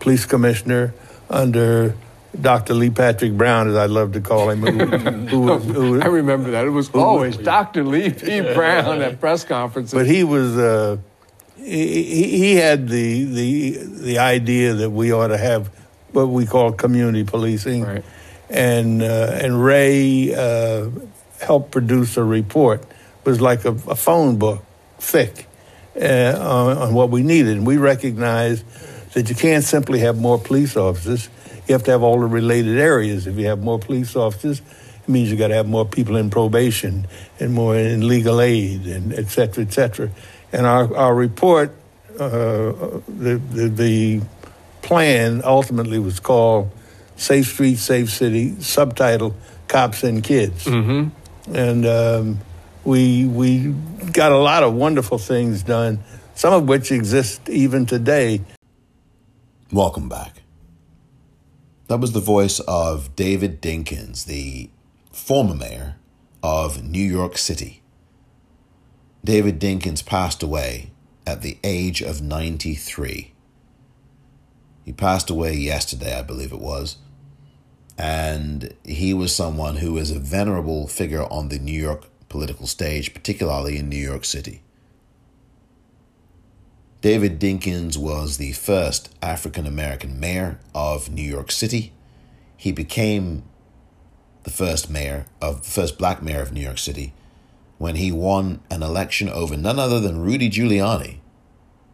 [0.00, 0.94] police commissioner
[1.30, 1.94] under
[2.38, 2.74] Dr.
[2.74, 4.60] Lee Patrick Brown, as I love to call him.
[4.60, 4.86] Who,
[5.26, 6.66] who, who, I remember that.
[6.66, 7.84] It was always Dr.
[7.84, 8.40] Lee P.
[8.40, 9.92] Brown at press conferences.
[9.92, 10.56] But he was.
[10.56, 10.98] Uh,
[11.56, 15.68] he, he had the, the the idea that we ought to have
[16.10, 18.04] what we call community policing, right.
[18.50, 20.90] and uh, and Ray uh,
[21.40, 22.84] helped produce a report
[23.24, 24.64] was like a, a phone book,
[24.98, 25.46] thick,
[26.00, 27.56] uh, on, on, what we needed.
[27.56, 28.64] And we recognized
[29.12, 31.28] that you can't simply have more police officers.
[31.66, 33.26] You have to have all the related areas.
[33.26, 36.30] If you have more police officers, it means you got to have more people in
[36.30, 37.06] probation
[37.38, 40.10] and more in legal aid and et cetera, et cetera.
[40.52, 41.74] And our, our report,
[42.14, 42.72] uh,
[43.08, 44.20] the, the, the
[44.82, 46.70] plan ultimately was called
[47.16, 49.34] Safe Street, Safe City, subtitle
[49.68, 50.64] Cops and Kids.
[50.64, 51.54] Mm-hmm.
[51.54, 52.38] And um,
[52.84, 53.74] we we
[54.12, 56.00] got a lot of wonderful things done,
[56.34, 58.40] some of which exist even today.
[59.72, 60.42] Welcome back.
[61.88, 64.70] That was the voice of David Dinkins, the
[65.12, 65.96] former mayor
[66.42, 67.82] of New York City.
[69.24, 70.90] David Dinkins passed away
[71.26, 73.32] at the age of 93.
[74.84, 76.96] He passed away yesterday, I believe it was.
[77.96, 83.14] And he was someone who is a venerable figure on the New York political stage,
[83.14, 84.62] particularly in New York City.
[87.02, 91.92] David Dinkins was the first African American mayor of New York City.
[92.56, 93.44] He became
[94.44, 97.12] the first mayor of the first black mayor of New York City
[97.78, 101.18] when he won an election over none other than Rudy Giuliani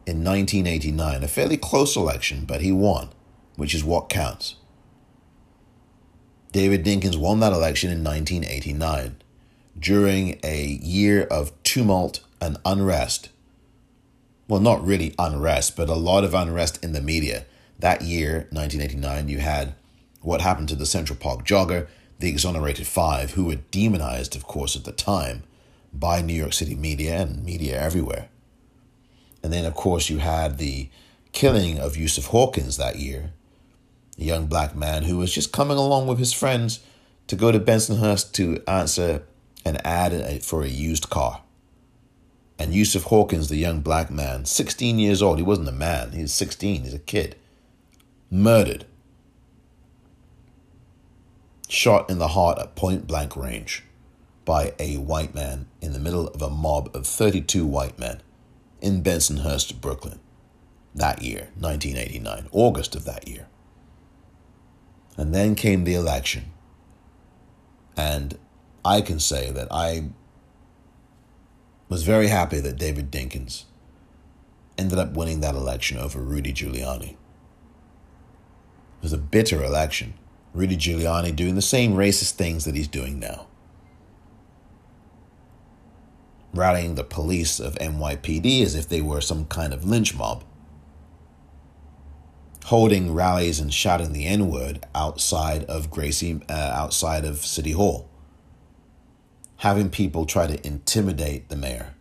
[0.06, 3.08] in 1989, a fairly close election, but he won,
[3.56, 4.56] which is what counts.
[6.52, 9.16] David Dinkins won that election in 1989
[9.78, 13.28] during a year of tumult and unrest.
[14.48, 17.44] Well, not really unrest, but a lot of unrest in the media.
[17.78, 19.74] That year, 1989, you had
[20.22, 21.86] what happened to the Central Park jogger,
[22.18, 25.44] the exonerated five, who were demonized, of course, at the time
[25.92, 28.28] by New York City media and media everywhere.
[29.42, 30.88] And then, of course, you had the
[31.32, 33.32] killing of Yusuf Hawkins that year,
[34.18, 36.80] a young black man who was just coming along with his friends
[37.28, 39.22] to go to Bensonhurst to answer
[39.64, 41.42] an ad for a used car.
[42.58, 46.22] And Yusuf Hawkins, the young black man, 16 years old, he wasn't a man, he
[46.22, 47.36] was 16, he's a kid,
[48.30, 48.84] murdered,
[51.68, 53.84] shot in the heart at point blank range
[54.44, 58.20] by a white man in the middle of a mob of 32 white men
[58.80, 60.18] in Bensonhurst, Brooklyn,
[60.94, 63.46] that year, 1989, August of that year.
[65.16, 66.46] And then came the election.
[67.96, 68.38] And
[68.88, 70.04] I can say that I
[71.90, 73.64] was very happy that David Dinkins
[74.78, 77.10] ended up winning that election over Rudy Giuliani.
[77.10, 77.16] It
[79.02, 80.14] was a bitter election.
[80.54, 83.46] Rudy Giuliani doing the same racist things that he's doing now.
[86.54, 90.44] Rallying the police of NYPD as if they were some kind of lynch mob.
[92.64, 98.07] Holding rallies and shouting the N word outside of Gracie, uh, outside of City Hall.
[99.58, 101.94] Having people try to intimidate the mayor.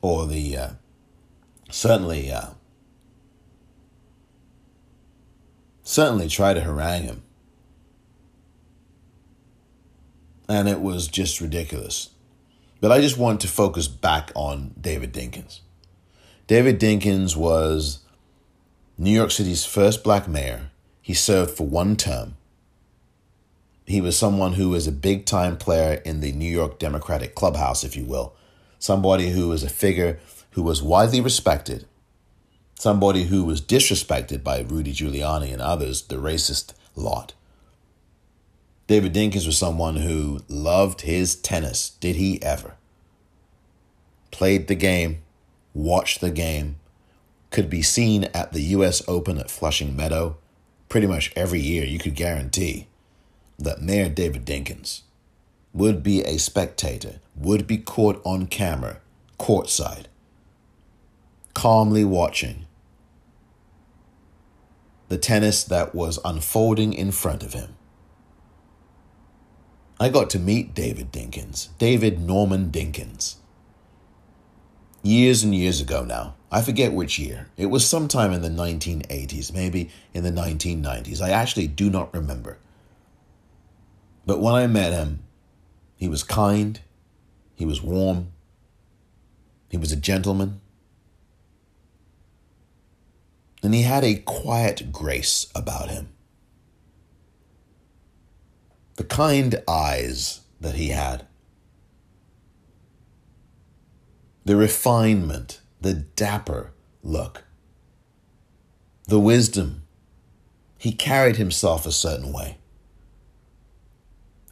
[0.00, 0.70] Or the, uh,
[1.70, 2.50] certainly, uh,
[5.82, 7.22] certainly try to harangue him.
[10.48, 12.10] And it was just ridiculous.
[12.80, 15.60] But I just want to focus back on David Dinkins.
[16.46, 18.00] David Dinkins was
[18.96, 20.70] New York City's first black mayor.
[21.02, 22.36] He served for one term.
[23.88, 27.84] He was someone who was a big time player in the New York Democratic clubhouse,
[27.84, 28.34] if you will.
[28.78, 30.20] Somebody who was a figure
[30.50, 31.86] who was widely respected.
[32.74, 37.32] Somebody who was disrespected by Rudy Giuliani and others, the racist lot.
[38.88, 41.88] David Dinkins was someone who loved his tennis.
[41.88, 42.74] Did he ever?
[44.30, 45.22] Played the game,
[45.72, 46.76] watched the game,
[47.50, 50.36] could be seen at the US Open at Flushing Meadow
[50.90, 51.86] pretty much every year.
[51.86, 52.87] You could guarantee
[53.58, 55.02] that Mayor David Dinkins
[55.72, 59.00] would be a spectator, would be caught on camera,
[59.38, 60.06] courtside,
[61.54, 62.66] calmly watching
[65.08, 67.74] the tennis that was unfolding in front of him.
[69.98, 73.36] I got to meet David Dinkins, David Norman Dinkins.
[75.02, 76.34] Years and years ago now.
[76.50, 77.48] I forget which year.
[77.56, 81.20] It was sometime in the 1980s, maybe in the 1990s.
[81.20, 82.58] I actually do not remember.
[84.28, 85.20] But when I met him,
[85.96, 86.78] he was kind,
[87.54, 88.30] he was warm,
[89.70, 90.60] he was a gentleman,
[93.62, 96.10] and he had a quiet grace about him
[98.96, 101.26] the kind eyes that he had,
[104.44, 106.72] the refinement, the dapper
[107.02, 107.44] look,
[109.06, 109.84] the wisdom.
[110.76, 112.58] He carried himself a certain way.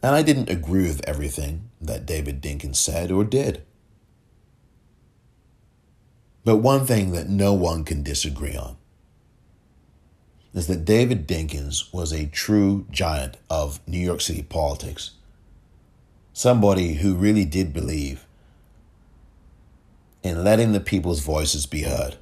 [0.01, 3.63] And I didn't agree with everything that David Dinkins said or did.
[6.43, 8.77] But one thing that no one can disagree on
[10.53, 15.11] is that David Dinkins was a true giant of New York City politics.
[16.33, 18.25] Somebody who really did believe
[20.23, 22.15] in letting the people's voices be heard.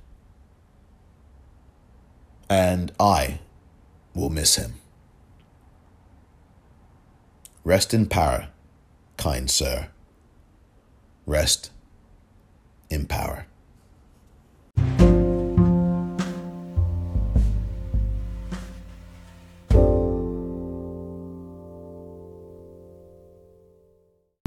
[2.49, 3.39] And I
[4.13, 4.73] will miss him.
[7.65, 8.47] Rest in power,
[9.17, 9.87] kind sir.
[11.25, 11.71] Rest
[12.89, 13.47] in power.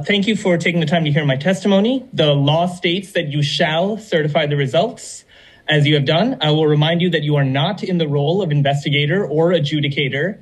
[0.08, 2.08] thank you for taking the time to hear my testimony.
[2.14, 5.24] The law states that you shall certify the results.
[5.68, 8.40] As you have done, I will remind you that you are not in the role
[8.40, 10.38] of investigator or adjudicator.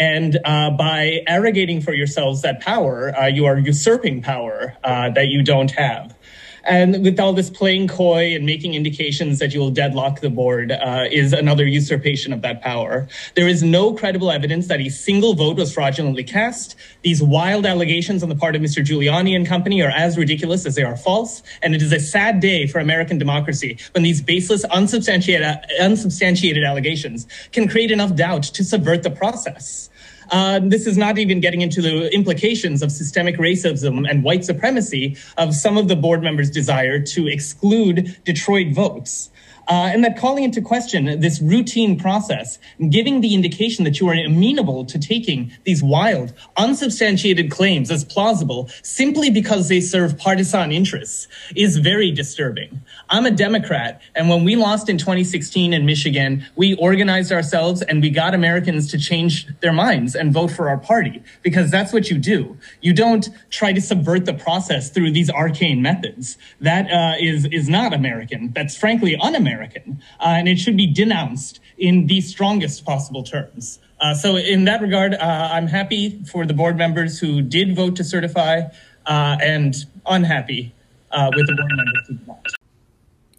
[0.00, 5.28] And uh, by arrogating for yourselves that power, uh, you are usurping power uh, that
[5.28, 6.16] you don't have.
[6.64, 10.72] And with all this playing coy and making indications that you will deadlock the board
[10.72, 13.08] uh, is another usurpation of that power.
[13.34, 16.76] There is no credible evidence that a single vote was fraudulently cast.
[17.02, 18.84] These wild allegations on the part of Mr.
[18.84, 21.42] Giuliani and company are as ridiculous as they are false.
[21.62, 25.46] And it is a sad day for American democracy when these baseless, unsubstantiated,
[25.80, 29.89] unsubstantiated allegations can create enough doubt to subvert the process.
[30.30, 35.16] Uh, this is not even getting into the implications of systemic racism and white supremacy
[35.38, 39.30] of some of the board members' desire to exclude Detroit votes
[39.70, 42.58] uh, and that calling into question this routine process,
[42.88, 48.68] giving the indication that you are amenable to taking these wild, unsubstantiated claims as plausible
[48.82, 52.82] simply because they serve partisan interests is very disturbing.
[53.10, 58.02] I'm a Democrat, and when we lost in 2016 in Michigan, we organized ourselves and
[58.02, 62.10] we got Americans to change their minds and vote for our party because that's what
[62.10, 62.58] you do.
[62.80, 66.36] You don't try to subvert the process through these arcane methods.
[66.60, 68.50] That uh, is is not American.
[68.52, 69.59] That's frankly un-American.
[69.60, 73.78] American, uh, and it should be denounced in the strongest possible terms.
[74.00, 77.96] Uh, so, in that regard, uh, I'm happy for the board members who did vote
[77.96, 78.62] to certify,
[79.06, 79.74] uh, and
[80.06, 80.72] unhappy
[81.10, 82.46] uh, with the board members who did not.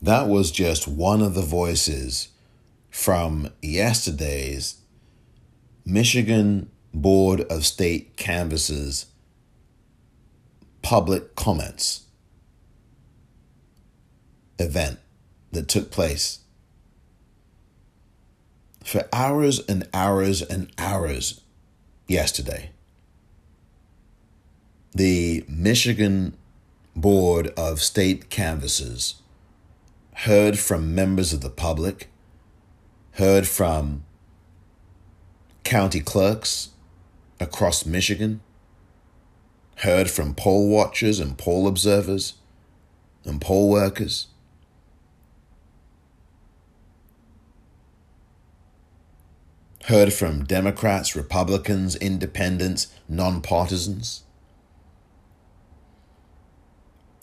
[0.02, 2.30] That was just one of the voices
[2.90, 4.78] from yesterday's
[5.86, 9.08] Michigan Board of State Canvassers
[10.82, 12.06] public comments
[14.60, 15.01] event
[15.52, 16.40] that took place.
[18.84, 21.42] For hours and hours and hours
[22.08, 22.72] yesterday,
[24.94, 26.36] the Michigan
[26.96, 29.16] Board of State Canvassers
[30.14, 32.10] heard from members of the public,
[33.14, 34.04] heard from
[35.64, 36.70] county clerks
[37.40, 38.42] across Michigan,
[39.78, 42.34] heard from poll watchers and poll observers
[43.24, 44.28] and poll workers.
[49.86, 54.22] Heard from Democrats, Republicans, independents, nonpartisans.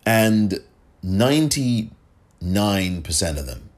[0.05, 0.61] And
[1.05, 1.91] 99%
[3.39, 3.71] of them,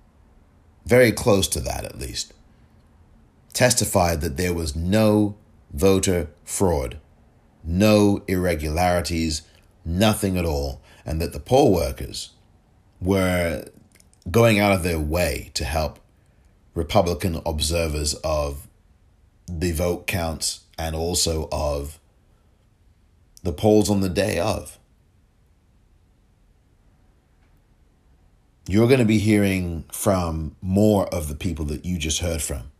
[0.87, 2.33] very close to that at least,
[3.53, 5.37] testified that there was no
[5.73, 6.99] voter fraud,
[7.63, 9.43] no irregularities,
[9.85, 12.31] nothing at all, and that the poll workers
[13.01, 13.65] were
[14.31, 15.99] going out of their way to help
[16.75, 18.69] Republican observers of
[19.59, 21.99] the vote counts and also of
[23.43, 24.79] the polls on the day of.
[28.67, 32.71] You're going to be hearing from more of the people that you just heard from.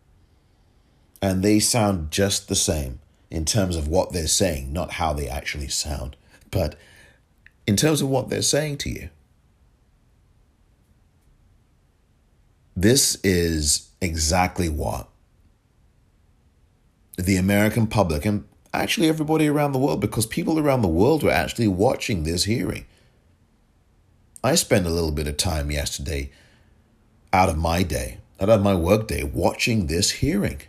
[1.21, 3.01] And they sound just the same
[3.31, 6.17] in terms of what they're saying, not how they actually sound,
[6.51, 6.77] but
[7.67, 9.11] in terms of what they're saying to you.
[12.77, 15.10] This is exactly what
[17.25, 21.31] the American public and actually everybody around the world because people around the world were
[21.31, 22.87] actually watching this hearing.
[24.43, 26.31] I spent a little bit of time yesterday
[27.33, 30.63] out of my day, out of my work day, watching this hearing.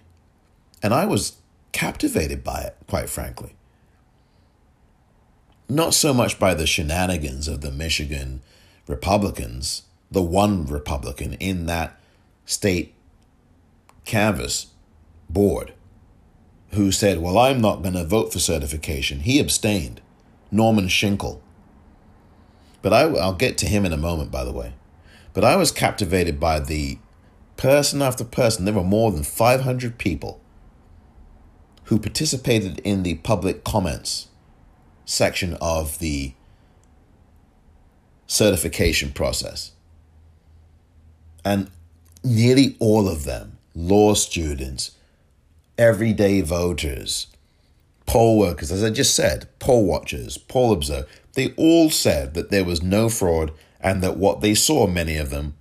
[0.83, 1.37] And I was
[1.71, 3.55] captivated by it, quite frankly.
[5.69, 8.41] Not so much by the shenanigans of the Michigan
[8.87, 11.97] Republicans, the one Republican in that
[12.45, 12.93] state
[14.03, 14.67] canvass
[15.29, 15.73] board
[16.73, 19.21] who said, Well, I'm not going to vote for certification.
[19.21, 20.01] He abstained.
[20.51, 21.39] Norman Shinkle.
[22.81, 24.73] But I, I'll get to him in a moment, by the way.
[25.33, 26.97] But I was captivated by the
[27.55, 28.65] person after person.
[28.65, 30.41] There were more than 500 people
[31.85, 34.27] who participated in the public comments
[35.05, 36.33] section of the
[38.27, 39.71] certification process.
[41.43, 41.69] And
[42.23, 44.91] nearly all of them, law students,
[45.77, 47.27] everyday voters,
[48.05, 52.65] poll workers, as I just said, poll watchers, poll observers, they all said that there
[52.65, 55.55] was no fraud and that what they saw, many of them,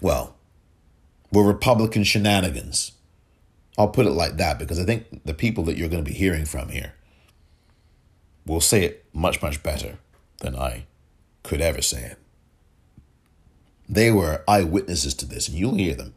[0.00, 0.36] well,
[1.32, 2.92] were Republican shenanigans.
[3.78, 6.16] I'll put it like that because I think the people that you're going to be
[6.16, 6.94] hearing from here
[8.46, 9.98] will say it much, much better
[10.40, 10.86] than I
[11.42, 12.18] could ever say it.
[13.88, 16.14] They were eyewitnesses to this, and you'll hear them.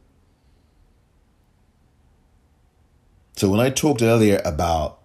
[3.36, 5.00] So when I talked earlier about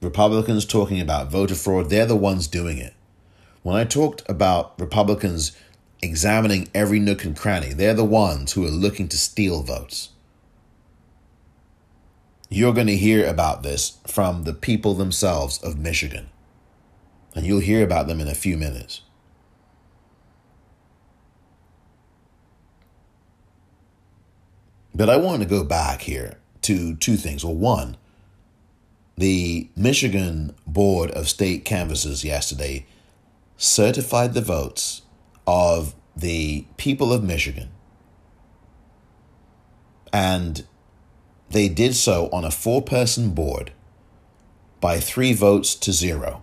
[0.00, 2.94] Republicans talking about voter fraud, they're the ones doing it.
[3.62, 5.52] When I talked about Republicans
[6.00, 10.10] examining every nook and cranny, they're the ones who are looking to steal votes.
[12.48, 16.30] You're going to hear about this from the people themselves of Michigan.
[17.34, 19.02] And you'll hear about them in a few minutes.
[24.94, 26.37] But I want to go back here
[26.68, 27.46] to two things.
[27.46, 27.96] Well, one,
[29.16, 32.84] the Michigan Board of State Canvassers yesterday
[33.56, 35.00] certified the votes
[35.46, 37.70] of the people of Michigan.
[40.12, 40.66] And
[41.48, 43.72] they did so on a four person board
[44.78, 46.42] by three votes to zero.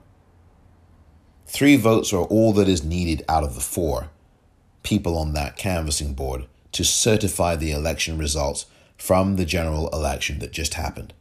[1.46, 4.10] Three votes are all that is needed out of the four
[4.82, 8.66] people on that canvassing board to certify the election results
[8.98, 11.14] from the general election that just happened.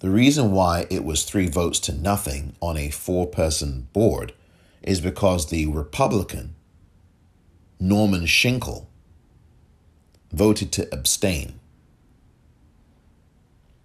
[0.00, 4.32] The reason why it was three votes to nothing on a four person board
[4.82, 6.54] is because the Republican,
[7.80, 8.86] Norman Shinkle,
[10.32, 11.58] voted to abstain.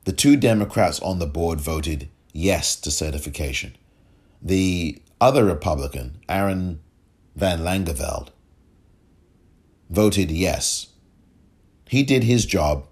[0.06, 3.76] The two Democrats on the board voted yes to certification.
[4.42, 6.82] The other Republican, Aaron
[7.36, 8.30] Van Langevelde,
[9.90, 10.88] voted yes.
[11.94, 12.88] He did his job,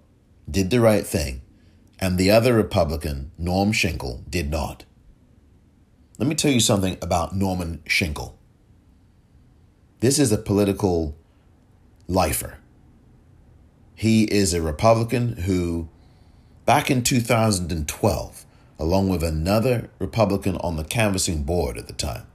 [0.47, 1.41] did the right thing,
[1.97, 4.86] and the other Republican, Norm Shinkle, did not.
[6.20, 8.34] Let me tell you something about Norman Shinkle.
[10.02, 11.16] This is a political
[12.08, 12.60] lifer.
[13.95, 15.89] He is a Republican who,
[16.68, 18.45] back in 2012,
[18.78, 22.28] along with another Republican on the canvassing board at the time,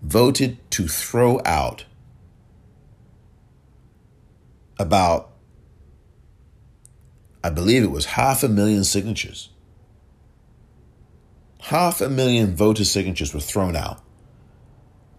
[0.00, 1.86] voted to throw out
[4.80, 5.30] about,
[7.44, 9.50] I believe it was half a million signatures.
[11.60, 14.02] Half a million voter signatures were thrown out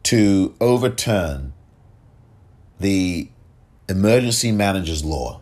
[0.03, 1.53] to overturn
[2.79, 3.29] the
[3.87, 5.41] emergency managers law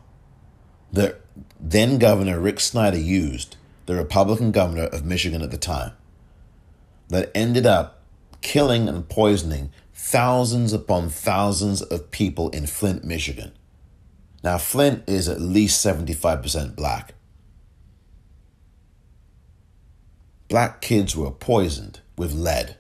[0.91, 1.21] that
[1.57, 3.55] then Governor Rick Snyder used,
[3.85, 5.93] the Republican governor of Michigan at the time,
[7.07, 8.03] that ended up
[8.41, 13.53] killing and poisoning thousands upon thousands of people in Flint, Michigan.
[14.43, 17.13] Now, Flint is at least 75% black.
[20.47, 22.77] Black kids were poisoned with lead,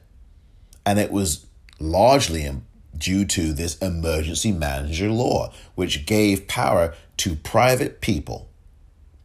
[0.85, 1.45] and it was
[1.79, 2.49] largely
[2.97, 8.49] due to this emergency manager law, which gave power to private people,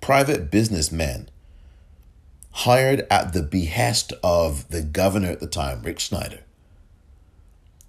[0.01, 1.29] private businessmen,
[2.51, 6.41] hired at the behest of the governor at the time, Rick Snyder,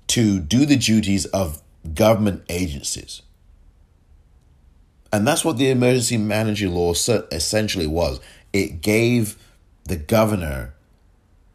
[0.07, 1.61] to do the duties of
[1.93, 3.21] government agencies.
[5.15, 8.19] And that's what the emergency manager law essentially was.
[8.51, 9.37] It gave
[9.85, 10.73] the governor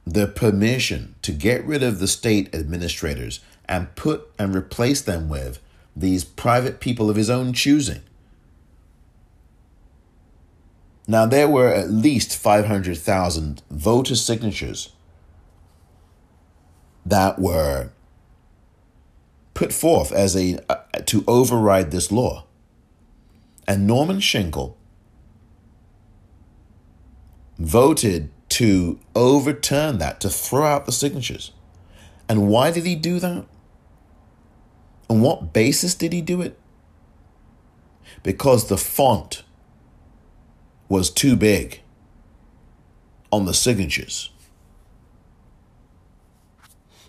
[0.06, 5.60] the permission to get rid of the state administrators and put and replace them with
[5.94, 8.00] these private people of his own choosing.
[11.06, 14.92] Now, there were at least 500,000 voter signatures
[17.04, 17.90] that were
[19.52, 22.46] put forth as a uh, to override this law.
[23.70, 24.74] And Norman Shinkle
[27.56, 31.52] voted to overturn that, to throw out the signatures.
[32.28, 33.46] And why did he do that?
[35.08, 36.58] On what basis did he do it?
[38.24, 39.44] Because the font
[40.88, 41.80] was too big
[43.30, 44.30] on the signatures.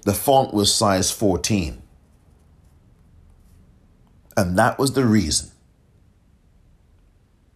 [0.03, 1.81] The font was size 14.
[4.37, 5.50] And that was the reason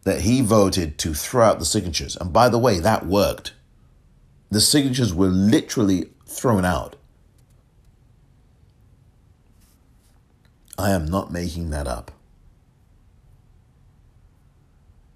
[0.05, 2.15] that he voted to throw out the signatures.
[2.15, 3.53] And by the way, that worked.
[4.51, 6.95] The signatures were literally thrown out.
[10.77, 12.11] I am not making that up.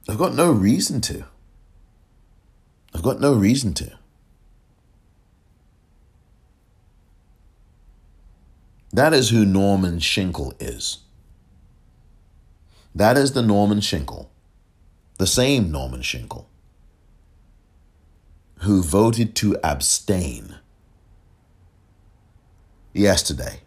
[0.09, 1.25] I've got no reason to.
[2.95, 3.91] I've got no reason to.
[8.91, 10.99] That is who Norman Shinkle is.
[12.95, 14.29] That is the Norman Shinkle
[15.19, 16.45] the same Norman Shinkle,
[18.59, 20.55] who voted to abstain
[22.93, 23.59] yesterday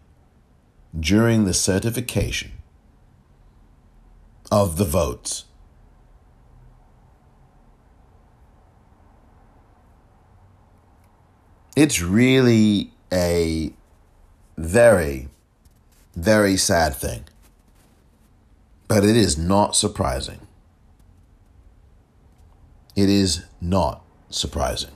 [0.99, 2.53] during the certification
[4.51, 5.45] of the votes.
[11.75, 13.71] It's really a
[14.57, 15.27] very,
[16.15, 17.25] very sad thing.
[18.87, 20.42] But it is not surprising
[22.95, 24.91] It is not surprising.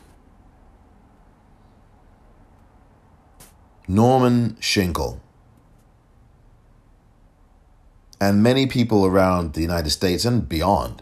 [3.88, 5.20] Norman Shinkle
[8.20, 11.02] and many people around the United States and beyond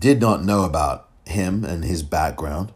[0.00, 2.72] did not know about him and his background.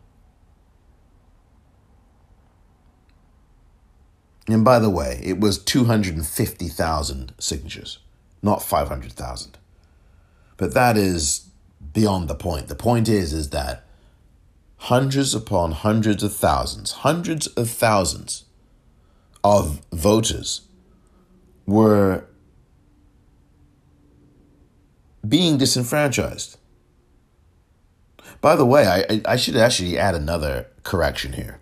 [4.47, 7.99] And by the way, it was 250,000 signatures,
[8.43, 9.57] not 500,000.
[10.59, 11.47] But that is
[11.95, 12.69] beyond the point.
[12.69, 13.85] The point is is that
[14.77, 18.45] hundreds upon hundreds of thousands, hundreds of thousands
[19.43, 20.63] of voters
[21.65, 22.25] were
[25.27, 26.59] being disenfranchised.
[28.43, 31.61] By the way, I, I should actually add another correction here.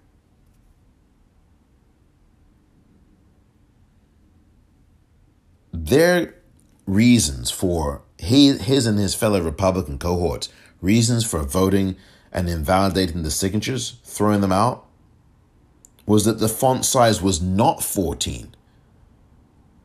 [5.72, 6.34] Their
[6.86, 10.48] reasons for he, his and his fellow Republican cohorts,
[10.80, 11.96] reasons for voting
[12.32, 14.86] and invalidating the signatures, throwing them out,
[16.06, 18.54] was that the font size was not 14.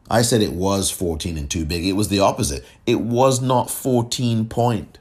[0.08, 1.84] I said it was 14 and too big.
[1.84, 2.64] It was the opposite.
[2.86, 5.00] It was not 14 point.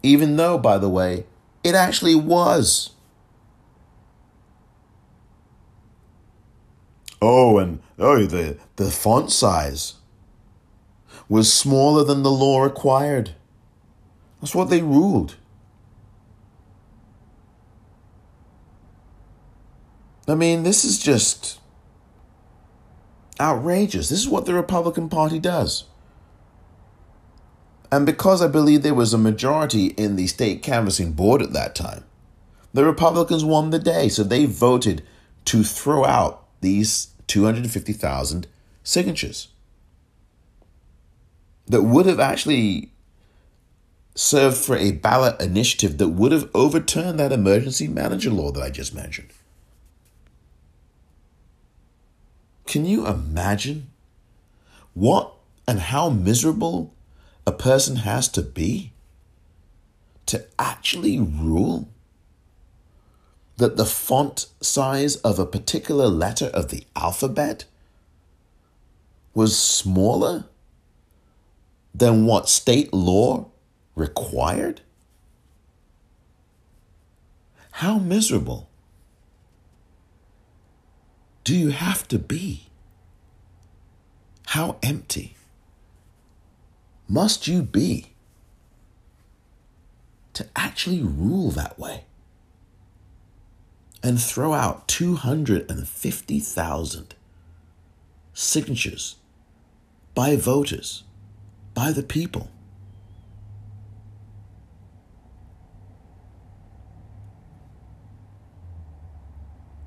[0.00, 1.26] Even though, by the way,
[1.64, 2.90] it actually was.
[7.20, 9.94] Oh, and oh, the, the font size
[11.28, 13.34] was smaller than the law required.
[14.40, 15.36] That's what they ruled.
[20.28, 21.60] I mean, this is just
[23.40, 24.08] outrageous.
[24.08, 25.84] This is what the Republican Party does.
[27.90, 31.74] And because I believe there was a majority in the state canvassing board at that
[31.74, 32.04] time,
[32.72, 34.08] the Republicans won the day.
[34.08, 35.02] So they voted
[35.46, 38.46] to throw out these 250,000
[38.82, 39.48] signatures
[41.66, 42.92] that would have actually
[44.14, 48.70] served for a ballot initiative that would have overturned that emergency manager law that I
[48.70, 49.30] just mentioned.
[52.66, 53.90] Can you imagine
[54.94, 55.32] what
[55.66, 56.94] and how miserable
[57.46, 58.92] a person has to be
[60.26, 61.88] to actually rule
[63.56, 67.64] that the font size of a particular letter of the alphabet
[69.34, 70.44] was smaller
[71.94, 73.46] than what state law
[73.94, 74.80] required?
[77.72, 78.70] How miserable
[81.44, 82.68] do you have to be?
[84.48, 85.36] How empty
[87.08, 88.12] must you be
[90.34, 92.04] to actually rule that way
[94.02, 97.14] and throw out 250,000
[98.34, 99.16] signatures
[100.14, 101.04] by voters,
[101.74, 102.48] by the people?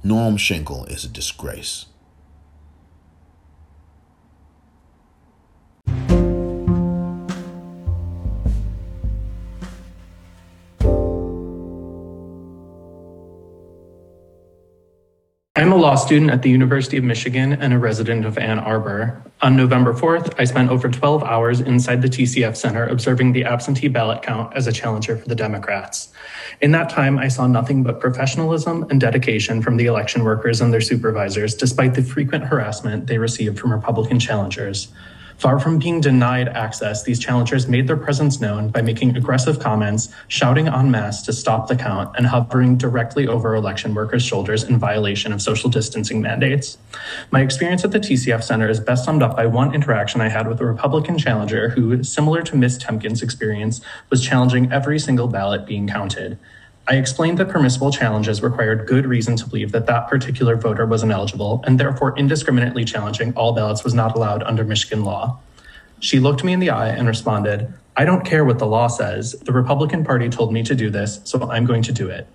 [0.03, 1.87] Norm Shinkle is a disgrace.
[15.57, 19.23] I'm a law student at the University of Michigan and a resident of Ann Arbor.
[19.41, 23.87] On November 4th, I spent over 12 hours inside the TCF Center observing the absentee
[23.87, 26.09] ballot count as a challenger for the Democrats.
[26.59, 30.73] In that time, I saw nothing but professionalism and dedication from the election workers and
[30.73, 34.89] their supervisors, despite the frequent harassment they received from Republican challengers.
[35.37, 40.07] Far from being denied access, these challengers made their presence known by making aggressive comments,
[40.29, 44.77] shouting en masse to stop the count, and hovering directly over election workers' shoulders in
[44.79, 46.77] violation of social distancing mandates.
[47.31, 50.47] My experience at the TCF Center is best summed up by one interaction I had
[50.47, 52.77] with a Republican challenger who, similar to Ms.
[52.77, 56.39] Temkin's experience, was challenging every single ballot being counted.
[56.87, 61.01] I explained that permissible challenges required good reason to believe that that particular voter was
[61.01, 65.39] ineligible, and therefore indiscriminately challenging all ballots was not allowed under Michigan law.
[65.99, 69.31] She looked me in the eye and responded, I don't care what the law says.
[69.31, 72.27] The Republican Party told me to do this, so I'm going to do it.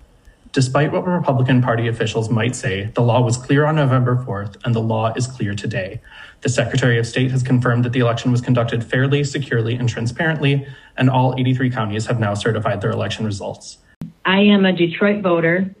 [0.51, 4.75] Despite what Republican Party officials might say, the law was clear on November 4th, and
[4.75, 6.01] the law is clear today.
[6.41, 10.67] The Secretary of State has confirmed that the election was conducted fairly, securely, and transparently,
[10.97, 13.77] and all 83 counties have now certified their election results.
[14.25, 15.73] I am a Detroit voter,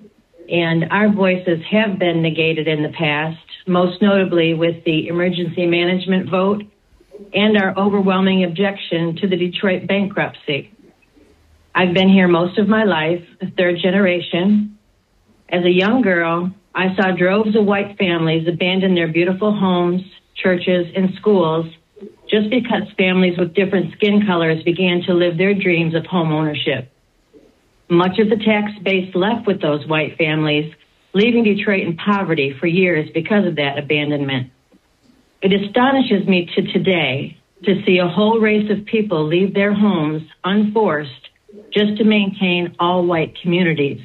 [0.49, 3.37] and our voices have been negated in the past,
[3.67, 6.63] most notably with the emergency management vote
[7.33, 10.73] and our overwhelming objection to the Detroit bankruptcy.
[11.75, 14.77] I've been here most of my life, a third generation.
[15.47, 20.01] As a young girl, I saw droves of white families abandon their beautiful homes,
[20.35, 21.67] churches, and schools
[22.27, 26.90] just because families with different skin colors began to live their dreams of home ownership.
[27.91, 30.73] Much of the tax base left with those white families,
[31.13, 34.49] leaving Detroit in poverty for years because of that abandonment.
[35.41, 40.23] It astonishes me to today to see a whole race of people leave their homes
[40.45, 41.29] unforced
[41.73, 43.99] just to maintain all white communities.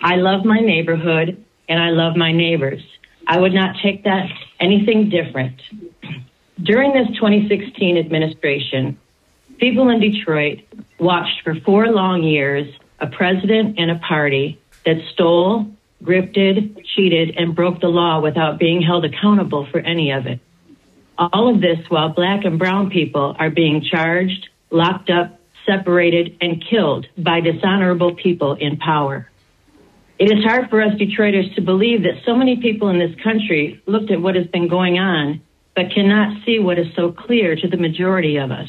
[0.00, 2.82] I love my neighborhood and I love my neighbors.
[3.26, 5.60] I would not take that anything different.
[6.62, 8.96] During this 2016 administration,
[9.58, 10.60] people in Detroit
[11.00, 15.66] watched for four long years a president and a party that stole,
[16.02, 20.40] grifted, cheated, and broke the law without being held accountable for any of it.
[21.18, 26.64] All of this while black and brown people are being charged, locked up, separated, and
[26.64, 29.28] killed by dishonorable people in power.
[30.18, 33.80] It is hard for us Detroiters to believe that so many people in this country
[33.86, 35.40] looked at what has been going on,
[35.76, 38.68] but cannot see what is so clear to the majority of us.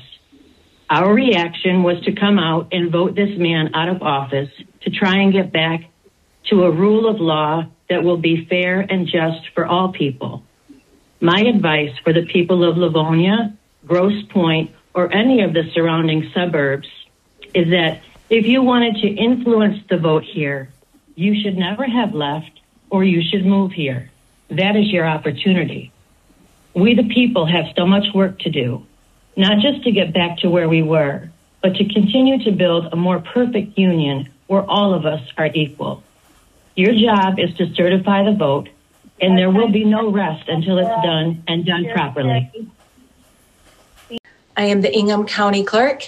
[0.90, 4.50] Our reaction was to come out and vote this man out of office
[4.82, 5.86] to try and get back
[6.50, 10.44] to a rule of law that will be fair and just for all people.
[11.22, 16.88] My advice for the people of Livonia, Grosse Pointe, or any of the surrounding suburbs
[17.54, 20.72] is that if you wanted to influence the vote here,
[21.16, 24.10] you should never have left or you should move here.
[24.50, 25.92] That is your opportunity.
[26.74, 28.86] We, the people, have so much work to do,
[29.40, 31.30] not just to get back to where we were,
[31.62, 36.04] but to continue to build a more perfect union where all of us are equal.
[36.76, 38.68] Your job is to certify the vote
[39.22, 42.52] and there will be no rest until it's done and done properly.
[44.58, 46.04] I am the Ingham County Clerk,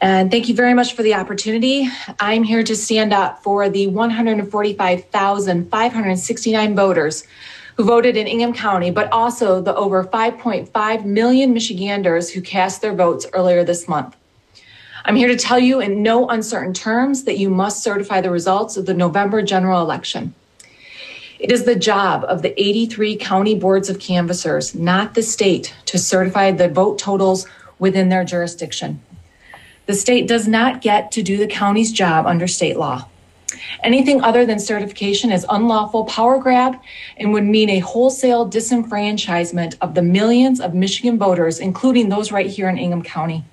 [0.00, 1.88] and thank you very much for the opportunity.
[2.18, 7.22] I'm here to stand up for the 145,569 voters
[7.76, 12.94] who voted in Ingham County, but also the over 5.5 million Michiganders who cast their
[12.94, 14.16] votes earlier this month.
[15.04, 18.76] I'm here to tell you in no uncertain terms that you must certify the results
[18.76, 20.34] of the November general election.
[21.38, 25.98] It is the job of the 83 county boards of canvassers, not the state, to
[25.98, 27.46] certify the vote totals
[27.78, 29.00] within their jurisdiction.
[29.86, 33.08] The state does not get to do the county's job under state law.
[33.82, 36.76] Anything other than certification is unlawful power grab
[37.16, 42.46] and would mean a wholesale disenfranchisement of the millions of Michigan voters, including those right
[42.46, 43.44] here in Ingham County.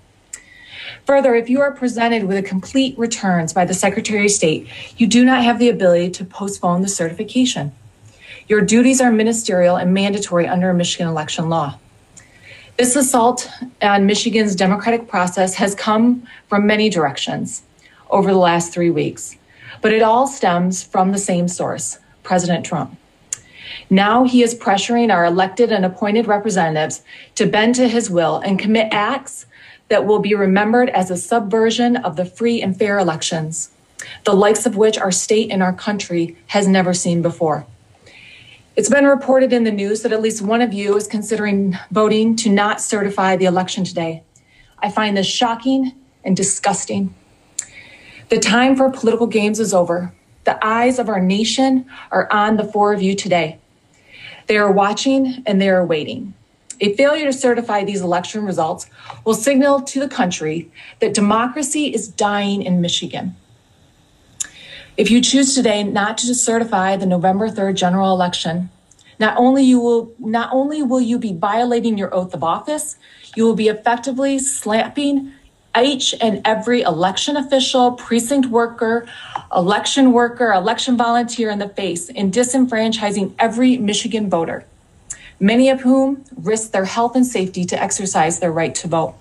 [1.06, 4.68] Further, if you are presented with a complete returns by the Secretary of State,
[4.98, 7.72] you do not have the ability to postpone the certification.
[8.50, 11.80] Your duties are ministerial and mandatory under Michigan election law.
[12.76, 13.50] This assault
[13.82, 17.64] on Michigan's democratic process has come from many directions
[18.10, 19.37] over the last three weeks,
[19.82, 22.98] but it all stems from the same source President Trump.
[23.90, 27.02] Now he is pressuring our elected and appointed representatives
[27.36, 29.46] to bend to his will and commit acts
[29.90, 33.72] that will be remembered as a subversion of the free and fair elections,
[34.26, 37.66] the likes of which our state and our country has never seen before.
[38.76, 42.36] It's been reported in the news that at least one of you is considering voting
[42.38, 44.24] to not certify the election today.
[44.80, 47.16] I find this shocking and disgusting.
[48.30, 50.14] The time for political games is over.
[50.44, 53.58] The eyes of our nation are on the four of you today.
[54.48, 56.34] They are watching and they are waiting.
[56.82, 58.90] A failure to certify these election results
[59.24, 60.70] will signal to the country
[61.00, 63.38] that democracy is dying in Michigan.
[64.98, 68.70] If you choose today not to certify the November 3rd general election,
[69.20, 72.98] not only you will not only will you be violating your oath of office,
[73.36, 75.32] you will be effectively slapping
[75.84, 79.08] each and every election official, precinct worker,
[79.56, 84.66] election worker, election volunteer in the face in disenfranchising every Michigan voter
[85.40, 89.16] many of whom risk their health and safety to exercise their right to vote.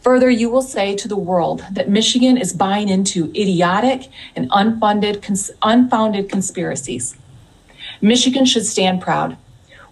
[0.00, 5.22] Further, you will say to the world that Michigan is buying into idiotic and unfunded,
[5.22, 7.16] cons- unfounded conspiracies.
[8.00, 9.36] Michigan should stand proud.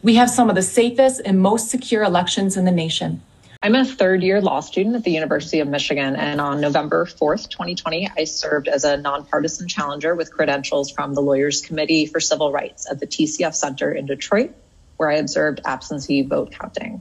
[0.03, 3.23] We have some of the safest and most secure elections in the nation.
[3.63, 7.51] I'm a third year law student at the University of Michigan, and on November 4th,
[7.51, 12.53] 2020, I served as a nonpartisan challenger with credentials from the Lawyers Committee for Civil
[12.53, 14.55] Rights at the TCF Center in Detroit
[15.01, 17.01] where I observed absentee vote counting.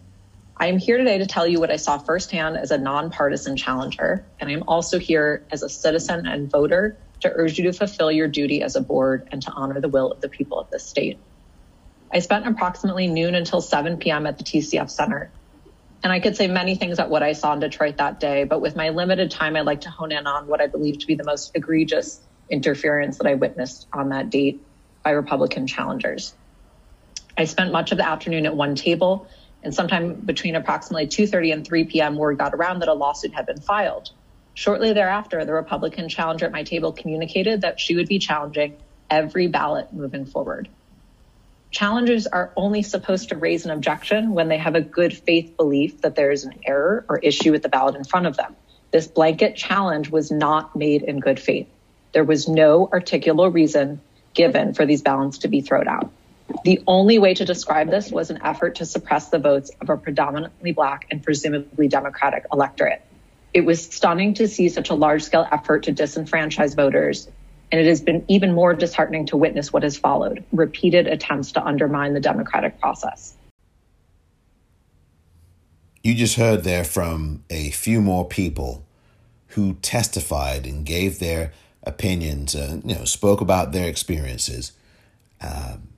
[0.55, 4.25] I am here today to tell you what I saw firsthand as a nonpartisan challenger,
[4.39, 8.09] and I am also here as a citizen and voter to urge you to fulfill
[8.09, 10.85] your duty as a board and to honor the will of the people of this
[10.85, 11.17] state.
[12.13, 14.25] I spent approximately noon until 7 p.m.
[14.25, 15.29] at the TCF Center.
[16.03, 18.61] And I could say many things about what I saw in Detroit that day, but
[18.61, 21.15] with my limited time, I'd like to hone in on what I believe to be
[21.15, 24.61] the most egregious interference that I witnessed on that date
[25.03, 26.33] by Republican challengers.
[27.37, 29.27] I spent much of the afternoon at one table
[29.63, 33.45] And sometime between approximately 2:30 and 3 p.m., word got around that a lawsuit had
[33.45, 34.11] been filed.
[34.53, 38.77] Shortly thereafter, the Republican challenger at my table communicated that she would be challenging
[39.09, 40.69] every ballot moving forward.
[41.71, 46.01] Challengers are only supposed to raise an objection when they have a good faith belief
[46.01, 48.55] that there is an error or issue with the ballot in front of them.
[48.91, 51.67] This blanket challenge was not made in good faith.
[52.11, 54.01] There was no articulable reason
[54.33, 56.11] given for these ballots to be thrown out.
[56.63, 59.97] The only way to describe this was an effort to suppress the votes of a
[59.97, 63.03] predominantly black and presumably Democratic electorate.
[63.53, 67.27] It was stunning to see such a large scale effort to disenfranchise voters,
[67.71, 71.63] and it has been even more disheartening to witness what has followed repeated attempts to
[71.63, 73.33] undermine the democratic process.
[76.03, 78.85] You just heard there from a few more people
[79.49, 81.51] who testified and gave their
[81.83, 84.71] opinions, uh, you know, spoke about their experiences.
[85.41, 85.89] Um,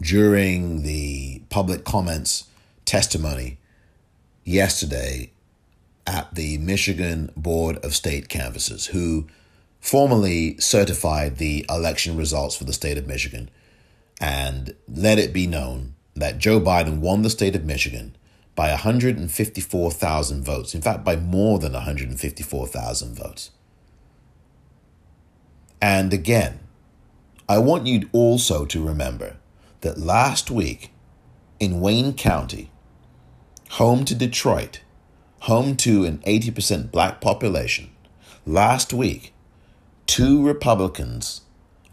[0.00, 2.44] during the public comments
[2.84, 3.58] testimony
[4.44, 5.30] yesterday
[6.06, 9.26] at the Michigan Board of State Canvassers, who
[9.86, 13.48] formally certified the election results for the state of Michigan
[14.20, 18.16] and let it be known that Joe Biden won the state of Michigan
[18.56, 20.74] by 154,000 votes.
[20.74, 23.52] In fact, by more than 154,000 votes.
[25.80, 26.58] And again,
[27.48, 29.36] I want you also to remember
[29.82, 30.90] that last week
[31.60, 32.72] in Wayne County,
[33.70, 34.80] home to Detroit,
[35.42, 37.92] home to an 80% black population,
[38.44, 39.32] last week,
[40.06, 41.42] two Republicans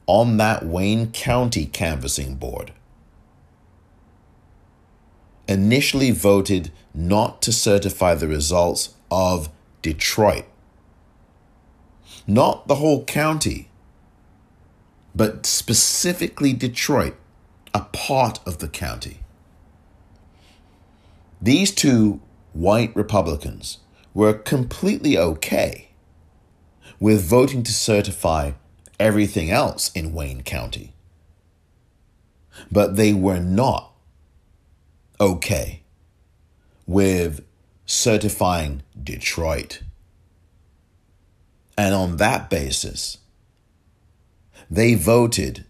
[0.05, 2.71] on that Wayne County canvassing board
[5.47, 9.49] initially voted not to certify the results of
[9.81, 10.45] Detroit.
[12.25, 13.69] Not the whole county,
[15.13, 17.15] but specifically Detroit
[17.73, 19.19] a part of the county.
[21.41, 22.21] These two
[22.53, 23.79] white Republicans
[24.13, 25.89] were completely okay
[27.03, 28.53] with voting to certify
[28.97, 30.93] everything else in Wayne County.
[32.71, 33.91] But they were not
[35.19, 35.83] okay
[36.87, 37.43] with
[37.85, 39.81] certifying Detroit.
[41.77, 43.17] And on that basis,
[44.71, 45.65] they voted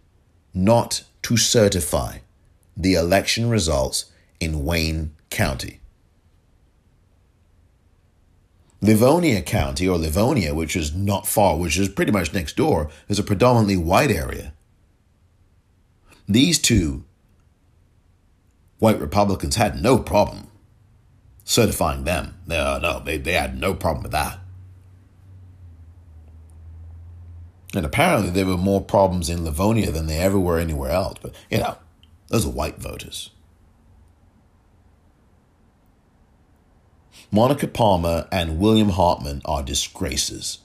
[0.53, 2.19] not to certify
[2.77, 5.79] the election results in Wayne County.
[8.83, 13.17] Livonia County, or Livonia, which is not far, which is pretty much next door, is
[13.17, 14.53] a predominantly white area.
[16.27, 17.05] These two
[18.79, 20.49] white Republicans had no problem
[21.45, 22.37] certifying them.
[22.45, 24.39] No, no, they, they had no problem with that.
[27.73, 31.19] And apparently there were more problems in Livonia than there ever were anywhere else.
[31.21, 31.77] But, you know,
[32.27, 33.29] those are white voters.
[37.33, 40.59] Monica Palmer and William Hartman are disgraces,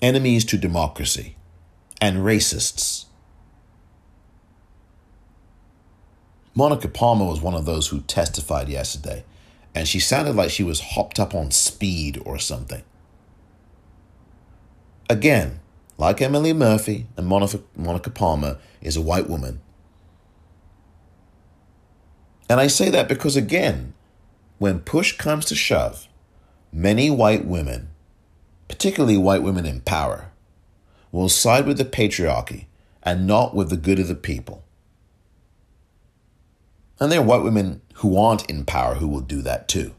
[0.00, 1.34] enemies to democracy,
[2.00, 3.06] and racists.
[6.54, 9.24] Monica Palmer was one of those who testified yesterday,
[9.74, 12.84] and she sounded like she was hopped up on speed or something.
[15.08, 15.58] Again,
[15.98, 19.60] like Emily Murphy and Monica, Palmer, is a white woman.
[22.48, 23.94] And I say that because, again,
[24.60, 26.06] when push comes to shove,
[26.70, 27.88] many white women,
[28.68, 30.32] particularly white women in power,
[31.10, 32.66] will side with the patriarchy
[33.02, 34.62] and not with the good of the people.
[37.00, 39.94] And there are white women who aren't in power who will do that too.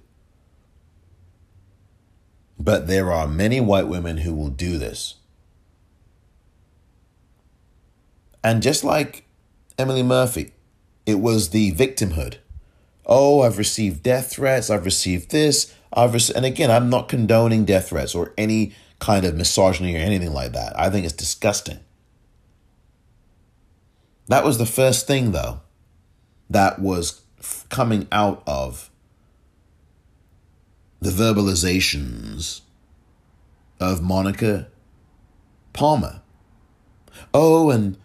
[2.59, 5.15] But there are many white women who will do this.
[8.43, 9.25] And just like
[9.79, 10.51] Emily Murphy,
[11.07, 12.37] it was the victimhood.
[13.05, 14.69] Oh, I've received death threats.
[14.69, 15.73] I've received this.
[15.93, 19.99] I've received, and again, I'm not condoning death threats or any kind of misogyny or
[19.99, 20.77] anything like that.
[20.79, 21.79] I think it's disgusting.
[24.27, 25.61] That was the first thing, though,
[26.49, 27.21] that was
[27.69, 28.89] coming out of
[31.01, 32.61] the verbalizations
[33.79, 34.67] of Monica
[35.73, 36.21] Palmer.
[37.33, 37.97] Oh, and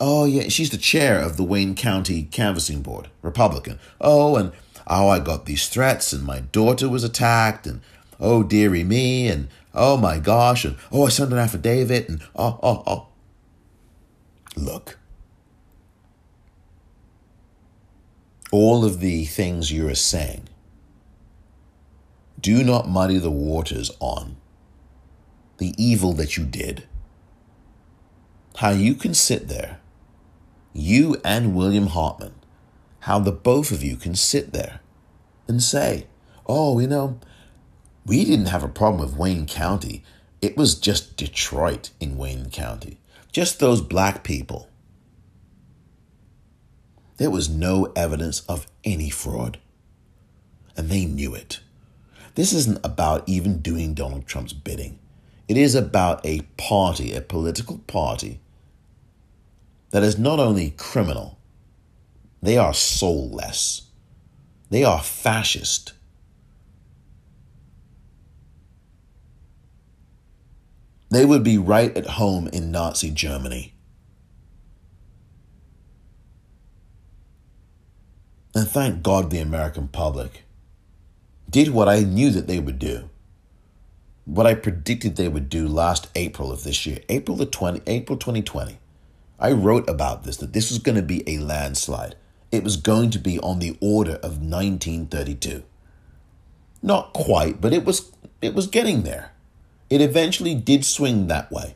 [0.00, 3.78] oh, yeah, she's the chair of the Wayne County Canvassing Board, Republican.
[4.00, 4.52] Oh, and
[4.86, 7.82] oh, I got these threats, and my daughter was attacked, and
[8.18, 12.58] oh, dearie me, and oh my gosh, and oh, I sent an affidavit, and oh,
[12.62, 13.06] oh, oh.
[14.56, 14.98] Look,
[18.50, 20.48] all of the things you are saying
[22.40, 24.36] do not muddy the waters on
[25.58, 26.84] the evil that you did.
[28.56, 29.79] How you can sit there,
[30.72, 32.34] you and William Hartman,
[33.00, 34.80] how the both of you can sit there
[35.48, 36.06] and say,
[36.46, 37.18] oh, you know,
[38.06, 40.02] we didn't have a problem with Wayne County.
[40.40, 42.98] It was just Detroit in Wayne County,
[43.32, 44.68] just those black people.
[47.18, 49.58] There was no evidence of any fraud,
[50.76, 51.60] and they knew it.
[52.34, 54.98] This isn't about even doing Donald Trump's bidding.
[55.46, 58.40] It is about a party, a political party,
[59.90, 61.38] that is not only criminal,
[62.42, 63.82] they are soulless.
[64.70, 65.92] They are fascist.
[71.10, 73.74] They would be right at home in Nazi Germany.
[78.54, 80.44] And thank God the American public
[81.48, 83.10] did what I knew that they would do.
[84.24, 88.16] What I predicted they would do last April of this year, April the 20, April
[88.16, 88.78] 2020.
[89.40, 92.14] I wrote about this that this was going to be a landslide.
[92.52, 95.62] It was going to be on the order of 1932.
[96.82, 98.12] Not quite, but it was
[98.42, 99.32] it was getting there.
[99.88, 101.74] It eventually did swing that way.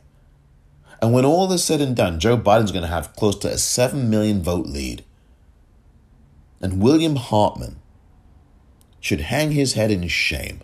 [1.01, 3.57] And when all is said and done, Joe Biden's going to have close to a
[3.57, 5.03] 7 million vote lead.
[6.61, 7.77] And William Hartman
[8.99, 10.61] should hang his head in shame.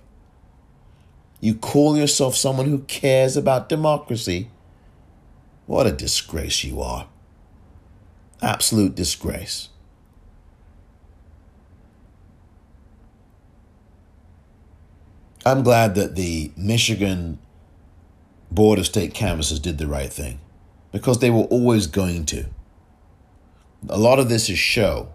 [1.41, 4.49] You call yourself someone who cares about democracy.
[5.72, 7.07] What a disgrace you are.
[8.41, 9.69] Absolute disgrace.
[15.45, 17.39] I'm glad that the Michigan
[18.52, 20.41] Board of State Canvassers did the right thing
[20.91, 22.48] because they were always going to.
[23.88, 25.14] A lot of this is show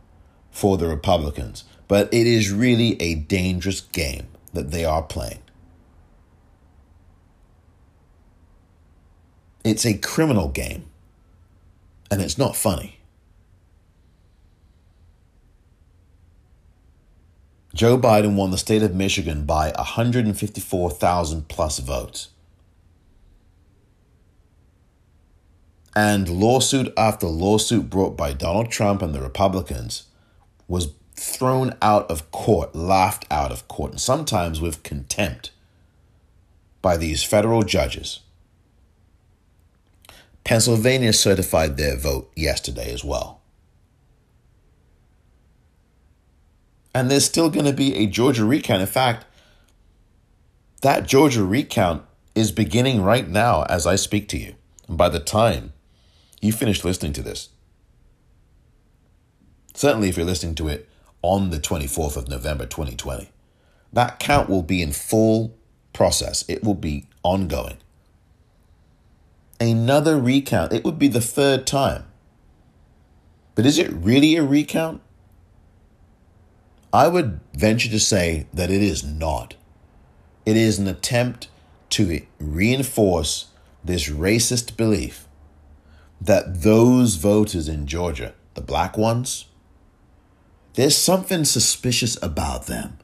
[0.51, 5.43] for the Republicans, but it is really a dangerous game that they are playing.
[9.67, 10.85] It's a criminal game,
[12.09, 13.01] and it's not funny.
[17.75, 22.29] Joe Biden won the state of Michigan by 154,000 plus votes.
[25.97, 30.05] And lawsuit after lawsuit brought by Donald Trump and the Republicans
[30.69, 35.51] was thrown out of court, laughed out of court, and sometimes with contempt
[36.81, 38.21] by these federal judges.
[40.47, 43.41] Pennsylvania certified their vote yesterday as well.
[46.95, 48.81] And there's still going to be a Georgia recount.
[48.81, 49.27] In fact,
[50.83, 52.05] that Georgia recount
[52.37, 54.55] is beginning right now as I speak to you.
[54.87, 55.73] And by the time
[56.41, 57.49] you finish listening to this,
[59.75, 60.89] certainly if you're listening to it
[61.23, 63.33] on the 24th of November 2020,
[63.93, 65.57] that count will be in full
[65.93, 66.45] process.
[66.47, 67.79] It will be ongoing.
[69.61, 70.73] Another recount.
[70.73, 72.05] It would be the third time.
[73.55, 75.01] But is it really a recount?
[76.93, 79.55] I would venture to say that it is not.
[80.45, 81.49] It is an attempt
[81.91, 83.47] to reinforce
[83.85, 85.27] this racist belief
[86.21, 89.47] that those voters in Georgia, the black ones,
[90.75, 92.99] there's something suspicious about them.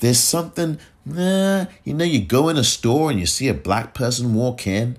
[0.00, 4.34] There's something, you know, you go in a store and you see a black person
[4.34, 4.98] walk in,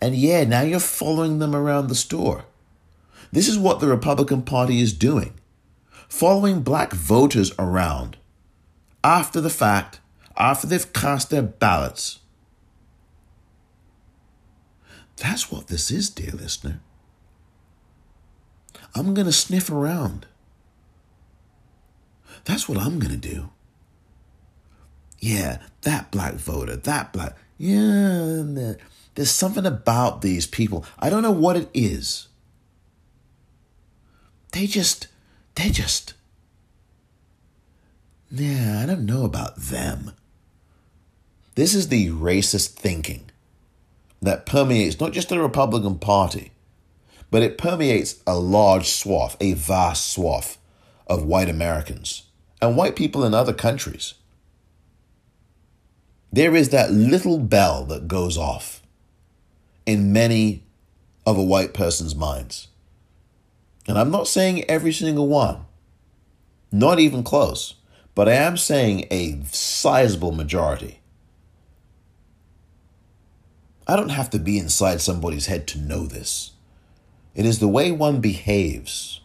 [0.00, 2.44] and yeah, now you're following them around the store.
[3.32, 5.34] This is what the Republican Party is doing
[6.10, 8.18] following black voters around
[9.02, 10.00] after the fact,
[10.36, 12.18] after they've cast their ballots.
[15.16, 16.80] That's what this is, dear listener.
[18.94, 20.26] I'm going to sniff around.
[22.44, 23.50] That's what I'm going to do.
[25.20, 27.36] Yeah, that black voter, that black.
[27.56, 28.74] Yeah,
[29.20, 30.82] there's something about these people.
[30.98, 32.28] I don't know what it is.
[34.52, 35.08] They just
[35.56, 36.14] they just.
[38.30, 40.12] Yeah, I don't know about them.
[41.54, 43.30] This is the racist thinking
[44.22, 46.52] that permeates not just the Republican Party,
[47.30, 50.56] but it permeates a large swath, a vast swath
[51.06, 52.22] of white Americans
[52.62, 54.14] and white people in other countries.
[56.32, 58.79] There is that little bell that goes off
[59.86, 60.64] in many
[61.26, 62.68] of a white person's minds.
[63.88, 65.64] And I'm not saying every single one,
[66.70, 67.74] not even close,
[68.14, 71.00] but I am saying a sizable majority.
[73.86, 76.52] I don't have to be inside somebody's head to know this.
[77.34, 79.20] It is the way one behaves.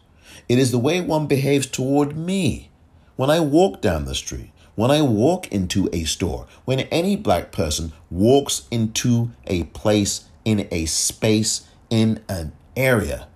[0.47, 2.69] It is the way one behaves toward me
[3.15, 7.51] when I walk down the street, when I walk into a store, when any black
[7.51, 13.27] person walks into a place, in a space, in an area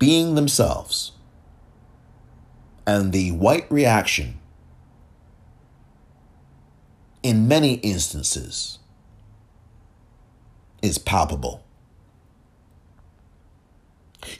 [0.00, 1.12] being themselves,
[2.86, 4.40] And the white reaction,
[7.22, 8.78] in many instances,
[10.82, 11.62] is palpable.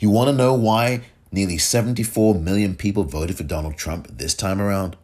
[0.01, 4.61] You want to know why nearly 74 million people voted for Donald Trump this time
[4.61, 4.97] around?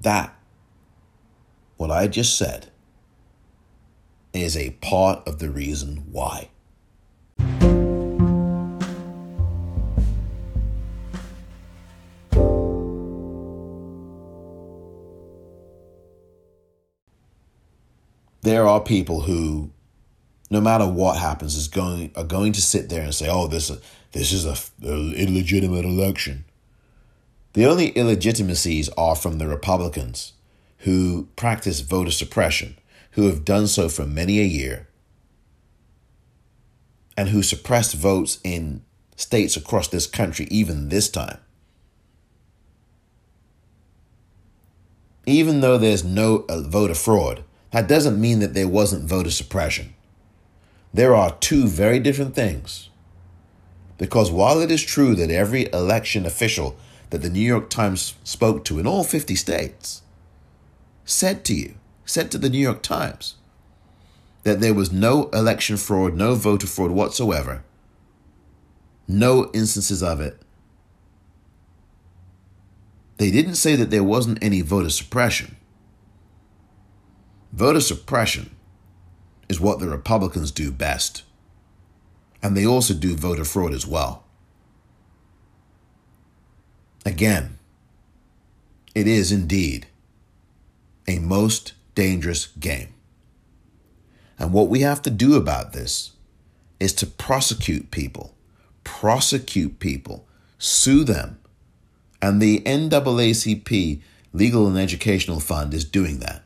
[0.00, 0.34] That,
[1.76, 2.68] what I just said,
[4.42, 6.48] is a part of the reason why.
[18.42, 19.70] There are people who,
[20.50, 23.72] no matter what happens, is going are going to sit there and say, "Oh, this
[24.12, 24.56] this is a,
[24.86, 26.44] a illegitimate election."
[27.54, 30.34] The only illegitimacies are from the Republicans,
[30.80, 32.76] who practice voter suppression,
[33.16, 34.86] who have done so for many a year,
[37.16, 38.82] and who suppressed votes in
[39.16, 41.38] states across this country even this time.
[45.24, 49.94] Even though there's no uh, voter fraud, that doesn't mean that there wasn't voter suppression.
[50.92, 52.90] There are two very different things.
[53.96, 56.76] Because while it is true that every election official
[57.08, 60.02] that the New York Times spoke to in all 50 states
[61.06, 61.75] said to you,
[62.06, 63.34] said to the New York Times,
[64.44, 67.64] that there was no election fraud, no voter fraud whatsoever,
[69.08, 70.40] no instances of it.
[73.18, 75.56] They didn't say that there wasn't any voter suppression.
[77.52, 78.54] Voter suppression
[79.48, 81.22] is what the Republicans do best.
[82.42, 84.22] And they also do voter fraud as well.
[87.04, 87.58] Again,
[88.94, 89.86] it is indeed
[91.08, 92.94] a most dangerous game.
[94.38, 96.12] And what we have to do about this
[96.78, 98.36] is to prosecute people,
[98.84, 100.28] prosecute people,
[100.58, 101.40] sue them.
[102.22, 104.00] And the NAACP
[104.32, 106.42] Legal and Educational Fund is doing that.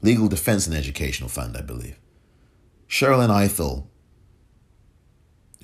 [0.00, 1.98] Legal Defense and Educational Fund, I believe.
[2.88, 3.86] Sherrilyn Ifill,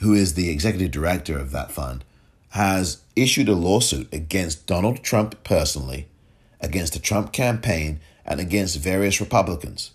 [0.00, 2.04] who is the executive director of that fund,
[2.50, 6.08] has issued a lawsuit against Donald Trump personally,
[6.60, 9.90] against the Trump campaign, and against various Republicans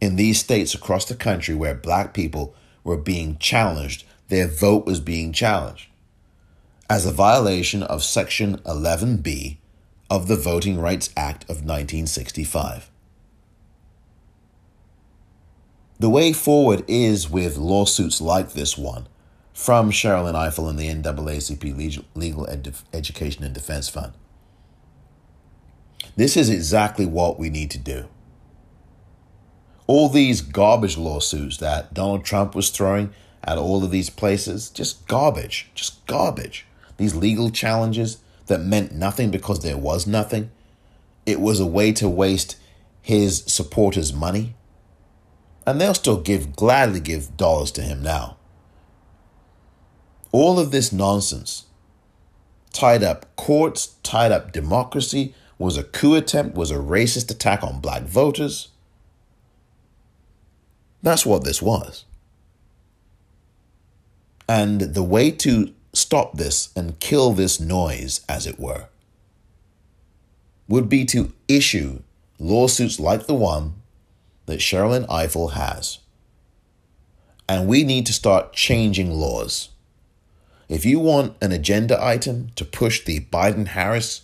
[0.00, 2.54] in these states across the country where black people
[2.84, 5.88] were being challenged, their vote was being challenged
[6.88, 9.58] as a violation of Section 11B
[10.10, 12.90] of the Voting Rights Act of 1965.
[15.98, 19.08] The way forward is with lawsuits like this one
[19.52, 24.12] from Sherrilyn Ifill and the NAACP Legal Ed- Education and Defense Fund.
[26.18, 28.08] This is exactly what we need to do.
[29.86, 33.12] All these garbage lawsuits that Donald Trump was throwing
[33.44, 36.66] at all of these places, just garbage, just garbage.
[36.96, 38.18] These legal challenges
[38.48, 40.50] that meant nothing because there was nothing.
[41.24, 42.56] It was a way to waste
[43.00, 44.56] his supporters' money
[45.64, 48.38] and they'll still give gladly give dollars to him now.
[50.32, 51.66] All of this nonsense
[52.72, 57.80] tied up courts, tied up democracy, was a coup attempt, was a racist attack on
[57.80, 58.68] black voters.
[61.02, 62.04] That's what this was.
[64.48, 68.88] And the way to stop this and kill this noise, as it were,
[70.68, 72.00] would be to issue
[72.38, 73.74] lawsuits like the one
[74.46, 75.98] that Sherrilyn Ifill has.
[77.48, 79.70] And we need to start changing laws.
[80.68, 84.22] If you want an agenda item to push the Biden Harris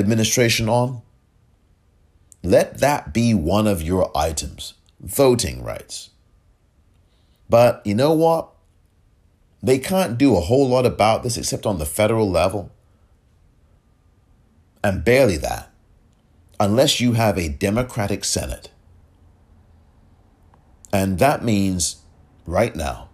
[0.00, 1.02] administration on,
[2.42, 6.10] let that be one of your items voting rights.
[7.48, 8.50] But you know what?
[9.62, 12.70] They can't do a whole lot about this except on the federal level.
[14.82, 15.70] And barely that
[16.58, 18.70] unless you have a Democratic Senate.
[20.92, 22.02] And that means
[22.46, 23.08] right now,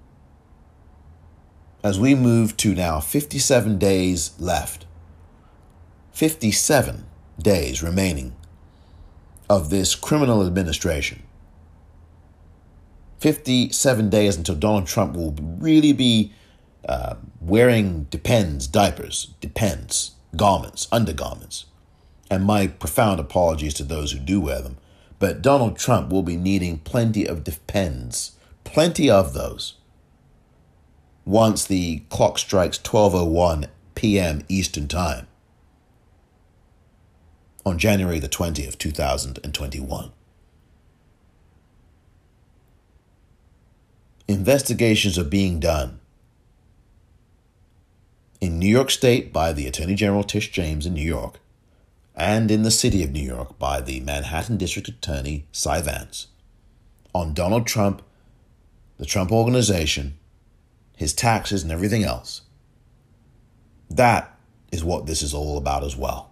[1.82, 4.86] as we move to now 57 days left,
[6.12, 7.06] 57
[7.38, 8.34] days remaining
[9.48, 11.22] of this criminal administration,
[13.18, 16.32] 57 days until Donald Trump will really be
[16.88, 21.66] uh, wearing depends diapers, depends garments, undergarments
[22.32, 24.78] and my profound apologies to those who do wear them.
[25.18, 28.32] But Donald Trump will be needing plenty of depends,
[28.64, 29.74] plenty of those.
[31.26, 34.44] Once the clock strikes 12:01 p.m.
[34.48, 35.26] Eastern Time
[37.64, 40.12] on January the 20th, 2021.
[44.28, 46.00] Investigations are being done
[48.40, 51.38] in New York State by the Attorney General Tish James in New York,
[52.16, 56.26] and in the city of New York by the Manhattan District Attorney Cy Vance,
[57.14, 58.02] on Donald Trump,
[58.98, 60.18] the Trump Organization,
[60.96, 62.42] his taxes, and everything else.
[63.88, 64.36] That
[64.72, 66.31] is what this is all about as well.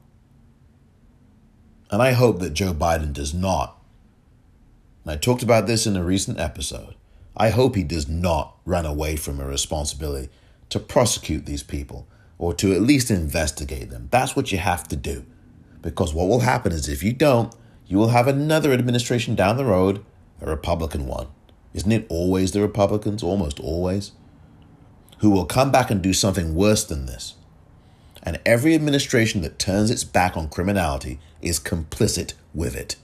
[1.90, 3.76] And I hope that Joe Biden does not,
[5.04, 6.94] and I talked about this in a recent episode,
[7.36, 10.28] I hope he does not run away from a responsibility
[10.68, 12.06] to prosecute these people
[12.38, 14.08] or to at least investigate them.
[14.10, 15.24] That's what you have to do.
[15.82, 17.54] Because what will happen is if you don't,
[17.86, 20.04] you will have another administration down the road,
[20.40, 21.26] a Republican one.
[21.74, 23.22] Isn't it always the Republicans?
[23.22, 24.12] Almost always.
[25.18, 27.34] Who will come back and do something worse than this.
[28.22, 32.96] And every administration that turns its back on criminality is complicit with it.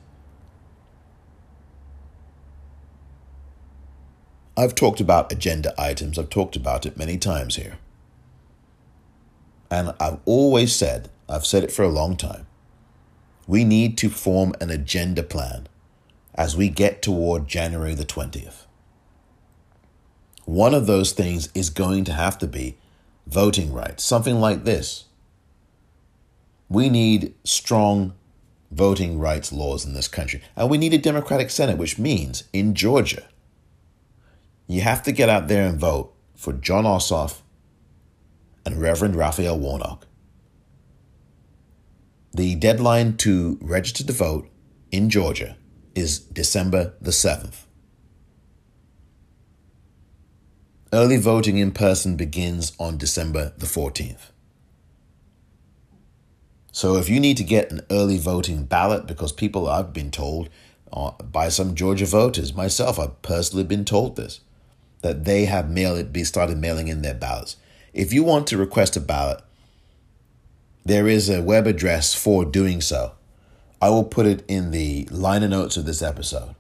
[4.59, 7.77] I've talked about agenda items, I've talked about it many times here.
[9.71, 12.47] And I've always said, I've said it for a long time,
[13.47, 15.69] we need to form an agenda plan
[16.35, 18.65] as we get toward January the 20th.
[20.45, 22.77] One of those things is going to have to be
[23.27, 25.06] voting rights, something like this.
[26.69, 28.15] We need strong
[28.71, 32.75] voting rights laws in this country, and we need a Democratic Senate, which means in
[32.75, 33.29] Georgia,
[34.67, 37.41] you have to get out there and vote for Jon Ossoff
[38.65, 40.07] and Reverend Raphael Warnock.
[42.35, 44.51] The deadline to register to vote
[44.91, 45.57] in Georgia
[45.95, 47.65] is December the 7th.
[50.93, 54.31] Early voting in person begins on December the 14th.
[56.77, 60.51] So if you need to get an early voting ballot, because people I've been told
[60.93, 64.41] uh, by some Georgia voters, myself, I've personally been told this,
[65.01, 65.73] that they have
[66.13, 67.57] be started mailing in their ballots.
[67.95, 69.41] If you want to request a ballot,
[70.85, 73.13] there is a web address for doing so.
[73.81, 76.55] I will put it in the liner notes of this episode.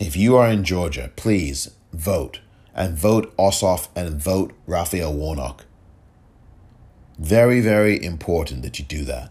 [0.00, 2.40] If you are in Georgia, please vote
[2.74, 5.66] and vote Ossoff and vote Raphael Warnock.
[7.18, 9.30] Very, very important that you do that.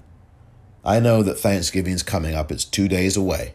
[0.83, 3.53] I know that Thanksgiving's coming up, it's two days away.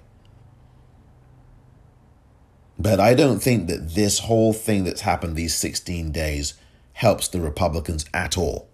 [2.79, 6.55] But I don't think that this whole thing that's happened these 16 days
[6.93, 8.69] helps the Republicans at all.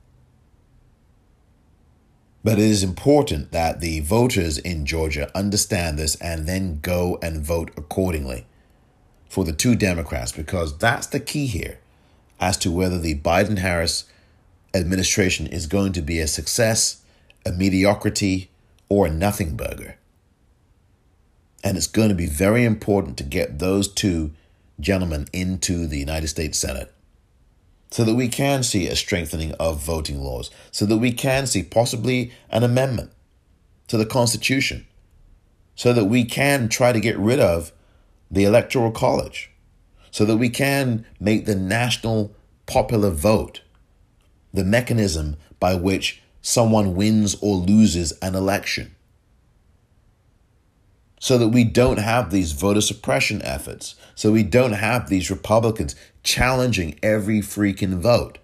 [2.45, 7.41] But it is important that the voters in Georgia understand this and then go and
[7.41, 8.47] vote accordingly
[9.29, 11.79] for the two Democrats because that's the key here
[12.41, 14.05] as to whether the Biden Harris
[14.75, 17.03] administration is going to be a success,
[17.45, 18.51] a mediocrity,
[18.89, 19.97] or a nothing burger.
[21.65, 24.33] And it's going to be very important to get those two
[24.81, 26.93] gentlemen into the United States Senate
[27.93, 31.63] so that we can see a strengthening of voting laws, so that we can see
[31.63, 33.13] possibly an amendment
[33.87, 34.87] to the Constitution,
[35.75, 37.71] so that we can try to get rid of
[38.31, 39.51] the Electoral College,
[40.11, 42.35] so that we can make the national
[42.67, 43.61] popular vote
[44.53, 48.95] the mechanism by which someone wins or loses an election
[51.23, 55.95] so that we don't have these voter suppression efforts, so we don't have these Republicans
[56.25, 58.39] challenging every freaking vote.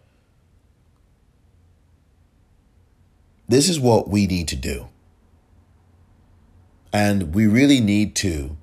[3.49, 4.87] This is what we need to do.
[6.93, 8.57] And we really need to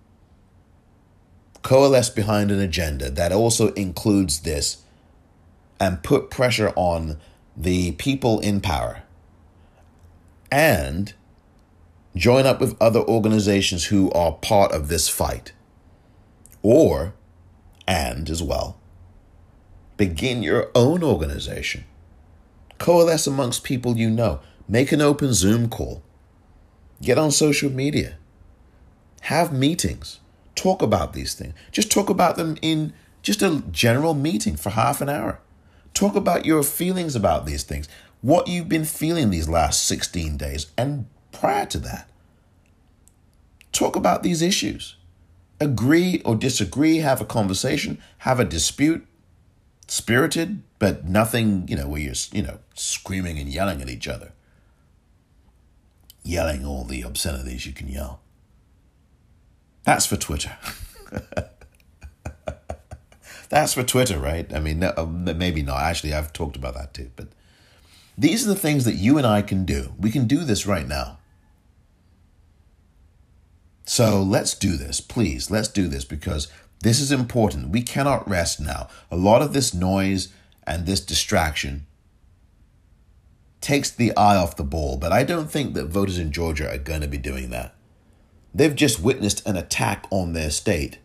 [1.62, 4.84] coalesce behind an agenda that also includes this
[5.78, 7.18] and put pressure on
[7.56, 9.04] the people in power
[10.52, 11.14] and
[12.16, 15.54] join up with other organizations who are part of this fight.
[16.62, 17.14] Or,
[17.88, 18.78] and as well,
[19.98, 21.86] begin your own organization.
[22.78, 24.40] Coalesce amongst people you know.
[24.68, 26.02] Make an open Zoom call.
[27.02, 28.18] Get on social media.
[29.22, 30.20] Have meetings.
[30.56, 31.54] Talk about these things.
[31.72, 35.40] Just talk about them in just a general meeting for half an hour.
[35.96, 37.88] Talk about your feelings about these things,
[38.22, 42.10] what you've been feeling these last 16 days, and prior to that.
[43.72, 44.98] Talk about these issues.
[45.62, 49.08] Agree or disagree, have a conversation, have a dispute,
[49.88, 54.34] spirited, but nothing, you know, where you're, you know, screaming and yelling at each other.
[56.24, 58.20] Yelling all the obscenities you can yell.
[59.86, 60.58] That's for Twitter.
[63.50, 64.52] That's for Twitter, right?
[64.54, 65.82] I mean, uh, maybe not.
[65.82, 67.12] Actually, I've talked about that too.
[67.16, 67.28] But
[68.18, 69.94] these are the things that you and I can do.
[70.00, 71.20] We can do this right now.
[73.86, 75.52] So let's do this, please.
[75.52, 76.48] Let's do this because
[76.82, 77.70] this is important.
[77.70, 78.88] We cannot rest now.
[79.12, 80.30] A lot of this noise
[80.66, 81.86] and this distraction
[83.62, 86.78] takes the eye off the ball, but I don't think that voters in Georgia are
[86.78, 87.76] going to be doing that.
[88.54, 91.00] They've just witnessed an attack on their state,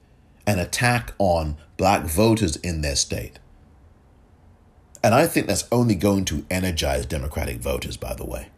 [0.47, 3.39] an attack on black voters in their state.
[5.03, 8.49] And I think that's only going to energize Democratic voters, by the way.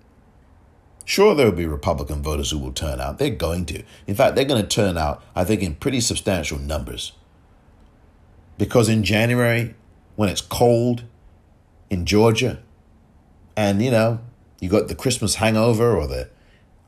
[1.04, 3.20] Sure, there will be Republican voters who will turn out.
[3.20, 3.84] They're going to.
[4.08, 7.12] In fact, they're going to turn out, I think, in pretty substantial numbers.
[8.58, 9.76] Because in January,
[10.16, 11.04] when it's cold
[11.90, 12.60] in Georgia,
[13.56, 14.18] and you know,
[14.60, 16.28] you got the Christmas hangover or the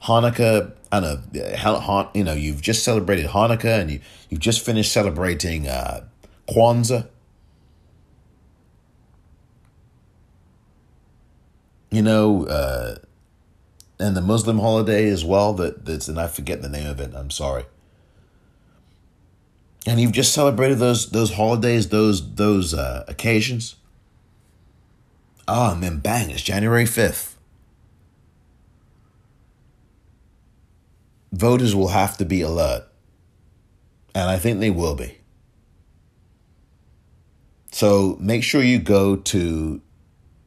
[0.02, 1.22] Hanukkah, I don't
[1.62, 4.00] know, you know, you've just celebrated Hanukkah and you,
[4.30, 6.08] you've just finished celebrating uh,
[6.48, 7.08] Kwanzaa.
[11.90, 12.96] You know, uh,
[14.00, 15.54] and the Muslim holiday as well.
[15.54, 17.12] That that's and I forget the name of it.
[17.14, 17.64] I'm sorry.
[19.86, 23.76] And you've just celebrated those those holidays, those those uh, occasions.
[25.46, 27.36] Ah, oh, and then bang, it's January fifth.
[31.32, 32.84] Voters will have to be alert,
[34.14, 35.18] and I think they will be.
[37.74, 39.80] So make sure you go to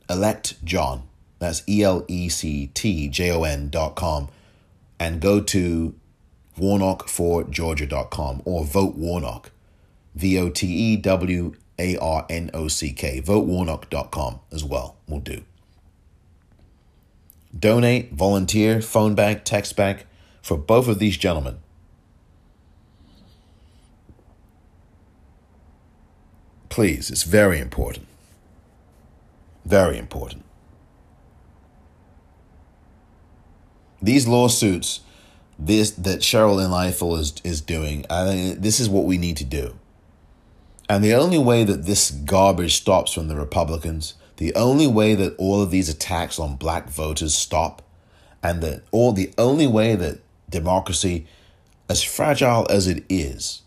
[0.10, 1.04] elect John
[1.40, 4.30] that's E L E C T J O N dot com.
[4.98, 5.94] And go to
[6.58, 9.52] warnockforgeorgia.com or vote Warnock.
[10.16, 13.22] V O T E W A R N O C K.
[13.22, 15.44] VoteWarnock.com as well will do.
[17.58, 20.06] Donate, volunteer, phone bank, text bank
[20.42, 21.58] for both of these gentlemen.
[26.78, 28.06] Please, it's very important.
[29.66, 30.44] Very important.
[34.00, 35.00] these lawsuits
[35.58, 39.44] this that Sherrilyn Ifill is is doing, I think this is what we need to
[39.44, 39.74] do.
[40.88, 45.36] And the only way that this garbage stops from the Republicans, the only way that
[45.38, 47.82] all of these attacks on black voters stop,
[48.44, 51.26] and that all the only way that democracy,
[51.90, 53.64] as fragile as it is,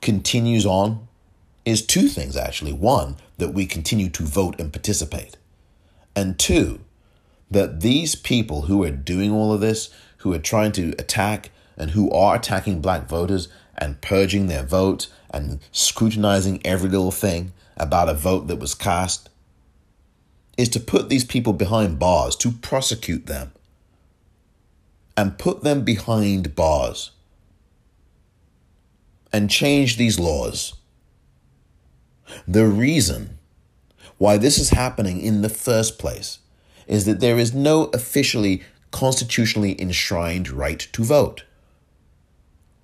[0.00, 1.07] continues on,
[1.68, 2.72] is two things actually.
[2.72, 5.36] One, that we continue to vote and participate.
[6.16, 6.80] And two,
[7.50, 11.90] that these people who are doing all of this, who are trying to attack and
[11.92, 18.08] who are attacking black voters and purging their vote and scrutinizing every little thing about
[18.08, 19.30] a vote that was cast,
[20.56, 23.52] is to put these people behind bars, to prosecute them,
[25.16, 27.12] and put them behind bars
[29.32, 30.74] and change these laws.
[32.46, 33.38] The reason
[34.18, 36.38] why this is happening in the first place
[36.86, 41.44] is that there is no officially constitutionally enshrined right to vote.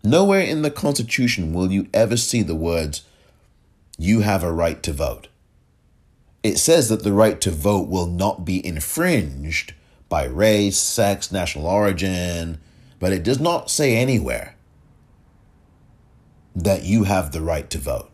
[0.02, 3.02] Nowhere in the Constitution will you ever see the words,
[3.96, 5.28] you have a right to vote.
[6.42, 9.72] It says that the right to vote will not be infringed
[10.10, 12.58] by race, sex, national origin,
[13.00, 14.56] but it does not say anywhere
[16.54, 18.10] that you have the right to vote.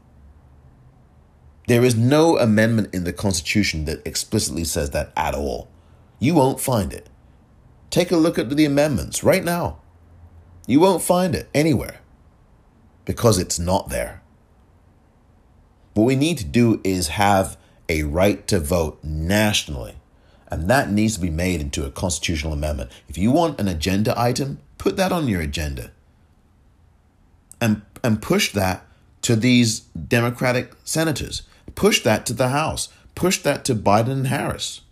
[1.71, 5.71] There is no amendment in the Constitution that explicitly says that at all.
[6.19, 7.09] You won't find it.
[7.91, 9.79] Take a look at the amendments right now.
[10.67, 12.01] You won't find it anywhere
[13.05, 14.21] because it's not there.
[15.95, 17.57] What we need to do is have
[17.89, 19.95] a right to vote nationally,
[20.49, 22.91] and that needs to be made into a constitutional amendment.
[23.09, 25.93] If you want an agenda item, put that on your agenda
[27.61, 28.85] and, and push that
[29.23, 31.43] to these Democratic senators.
[31.81, 32.91] Push that to the House.
[33.15, 34.83] Push that to Biden and Harris.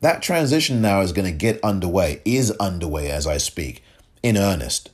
[0.00, 3.82] That transition now is going to get underway, is underway as I speak,
[4.22, 4.92] in earnest.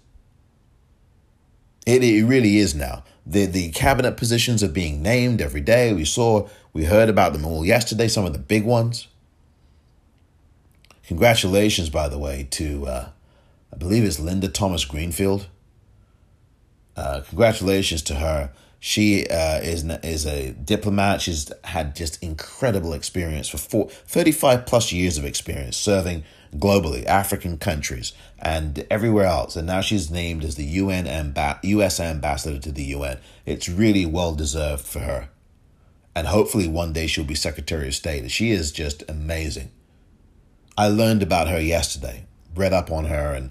[1.84, 3.04] It, it really is now.
[3.26, 5.92] The, the cabinet positions are being named every day.
[5.92, 9.06] We saw, we heard about them all yesterday, some of the big ones.
[11.08, 13.08] Congratulations, by the way, to, uh,
[13.70, 15.46] I believe it's Linda Thomas Greenfield.
[16.96, 18.50] Uh, congratulations to her.
[18.80, 21.20] She uh, is is a diplomat.
[21.20, 26.24] She's had just incredible experience for four, 35 plus years of experience serving
[26.56, 29.56] globally, African countries and everywhere else.
[29.56, 32.00] And now she's named as the UN amba- U.S.
[32.00, 33.18] ambassador to the UN.
[33.44, 35.28] It's really well deserved for her.
[36.14, 38.30] And hopefully one day she'll be Secretary of State.
[38.30, 39.70] She is just amazing.
[40.76, 43.50] I learned about her yesterday, read up on her, and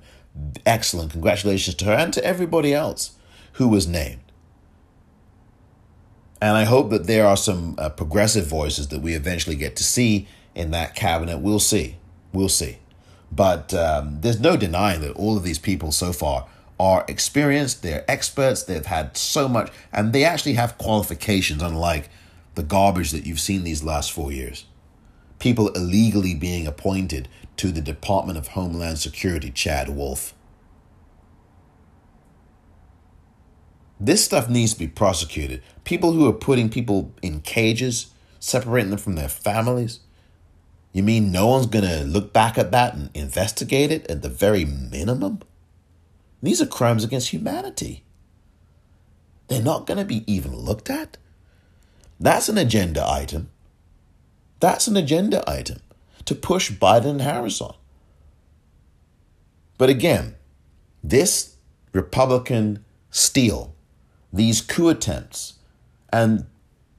[0.66, 3.12] excellent congratulations to her and to everybody else
[3.54, 4.20] who was named.
[6.42, 9.84] And I hope that there are some uh, progressive voices that we eventually get to
[9.84, 11.40] see in that cabinet.
[11.40, 11.98] We'll see.
[12.32, 12.78] We'll see.
[13.32, 16.48] But um, there's no denying that all of these people so far
[16.80, 22.10] are experienced, they're experts, they've had so much, and they actually have qualifications, unlike
[22.56, 24.66] the garbage that you've seen these last four years.
[25.40, 27.28] People illegally being appointed
[27.58, 30.34] to the Department of Homeland Security, Chad Wolf.
[34.00, 35.64] This stuff needs to be prosecuted.
[35.88, 38.08] People who are putting people in cages,
[38.42, 40.02] separating them from their families.
[40.92, 44.28] You mean no one's going to look back at that and investigate it at the
[44.28, 45.44] very minimum?
[46.44, 48.04] These are crimes against humanity.
[49.48, 51.16] They're not going to be even looked at.
[52.20, 53.50] That's an agenda item.
[54.60, 55.80] That's an agenda item
[56.26, 57.76] to push Biden and Harris on.
[59.78, 60.36] But again,
[61.02, 61.56] this
[61.94, 63.74] Republican steal,
[64.34, 65.54] these coup attempts,
[66.12, 66.46] and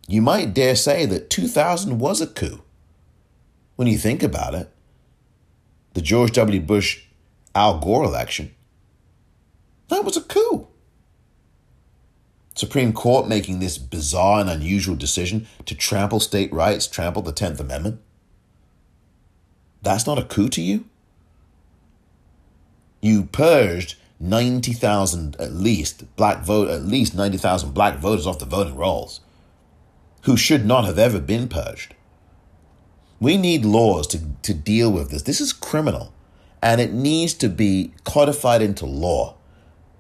[0.06, 2.62] you might dare say that 2000 was a coup.
[3.76, 4.70] When you think about it,
[5.94, 6.60] the George W.
[6.60, 7.02] Bush
[7.54, 8.54] Al Gore election,
[9.88, 10.68] that was a coup.
[12.54, 17.60] Supreme Court making this bizarre and unusual decision to trample state rights, trample the 10th
[17.60, 18.00] Amendment?
[19.80, 20.86] That's not a coup to you?
[23.00, 28.76] You purged 90,000 at least black vote, at least 90,000 black voters off the voting
[28.76, 29.20] rolls
[30.22, 31.94] who should not have ever been purged.
[33.20, 35.22] We need laws to, to deal with this.
[35.22, 36.12] This is criminal
[36.62, 39.36] and it needs to be codified into law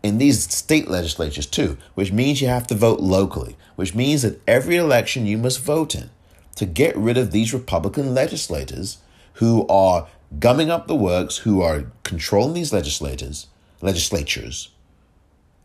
[0.02, 4.40] in these state legislatures too, which means you have to vote locally, which means that
[4.46, 6.10] every election you must vote in
[6.56, 8.98] to get rid of these Republican legislators
[9.34, 10.08] who are
[10.38, 13.47] gumming up the works, who are controlling these legislators,
[13.80, 14.70] legislatures,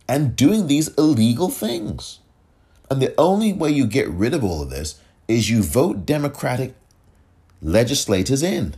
[0.07, 2.19] and doing these illegal things.
[2.89, 6.75] And the only way you get rid of all of this is you vote Democratic
[7.61, 8.75] legislators in.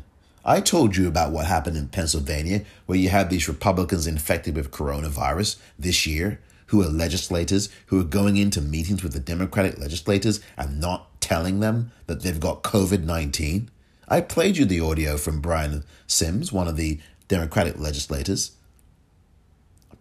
[0.47, 4.69] I told you about what happened in Pennsylvania, where you had these Republicans infected with
[4.69, 10.39] coronavirus this year, who are legislators, who are going into meetings with the Democratic legislators
[10.55, 13.69] and not telling them that they've got COVID 19.
[14.07, 18.51] I played you the audio from Brian Sims, one of the Democratic legislators.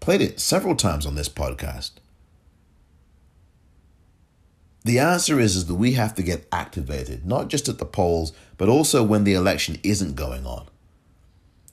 [0.05, 1.93] Played it several times on this podcast.
[4.85, 8.35] The answer is, is that we have to get activated, not just at the polls,
[8.59, 10.67] but also when the election isn't going on.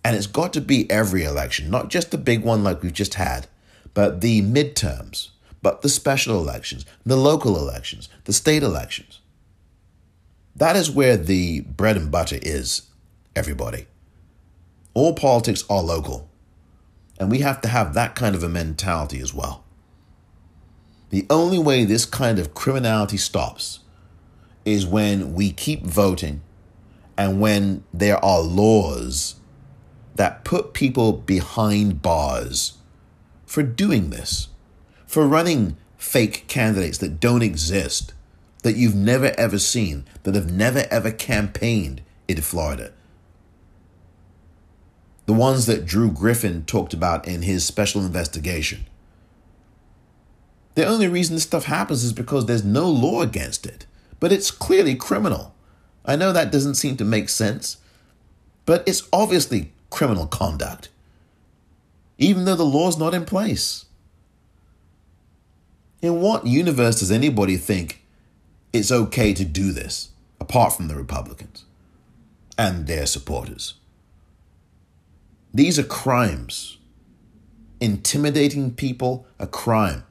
[0.05, 3.15] And it's got to be every election, not just the big one like we've just
[3.15, 3.47] had,
[3.93, 5.31] but the midterms,
[5.61, 9.19] but the special elections, the local elections, the state elections.
[10.55, 12.83] That is where the bread and butter is,
[13.35, 13.87] everybody.
[14.93, 16.30] All politics are local.
[17.21, 19.63] And we have to have that kind of a mentality as well.
[21.11, 23.81] The only way this kind of criminality stops
[24.65, 26.41] is when we keep voting
[27.15, 29.35] and when there are laws
[30.15, 32.79] that put people behind bars
[33.45, 34.47] for doing this,
[35.05, 38.15] for running fake candidates that don't exist,
[38.63, 42.93] that you've never ever seen, that have never ever campaigned in Florida.
[45.31, 48.85] The ones that Drew Griffin talked about in his special investigation.
[50.75, 53.85] The only reason this stuff happens is because there's no law against it,
[54.19, 55.55] but it's clearly criminal.
[56.03, 57.77] I know that doesn't seem to make sense,
[58.65, 60.89] but it's obviously criminal conduct,
[62.17, 63.85] even though the law's not in place.
[66.01, 68.03] In what universe does anybody think
[68.73, 70.09] it's okay to do this,
[70.41, 71.63] apart from the Republicans
[72.57, 73.75] and their supporters?
[75.53, 76.77] These are crimes.
[77.79, 80.03] Intimidating people, a crime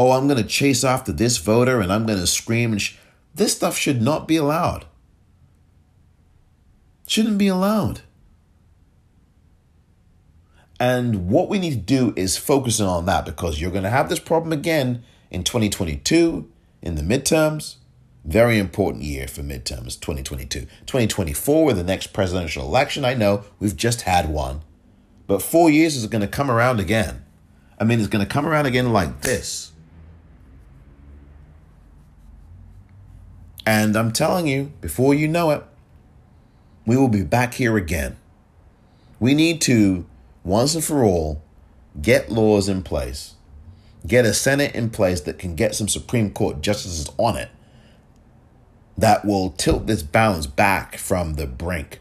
[0.00, 2.72] oh, I'm going to chase after this voter and I'm going to scream.
[2.72, 2.96] And sh-.
[3.34, 4.86] this stuff should not be allowed.
[7.06, 8.00] Shouldn't be allowed.
[10.78, 14.08] And what we need to do is focus on that because you're going to have
[14.08, 16.50] this problem again in 2022
[16.80, 17.76] in the midterms.
[18.30, 20.60] Very important year for midterms, 2022.
[20.60, 23.04] 2024 with the next presidential election.
[23.04, 24.60] I know we've just had one,
[25.26, 27.24] but four years is going to come around again.
[27.76, 29.72] I mean, it's going to come around again like this.
[33.66, 35.64] And I'm telling you, before you know it,
[36.86, 38.16] we will be back here again.
[39.18, 40.06] We need to,
[40.44, 41.42] once and for all,
[42.00, 43.34] get laws in place,
[44.06, 47.50] get a Senate in place that can get some Supreme Court justices on it
[49.00, 52.00] that will tilt this balance back from the brink.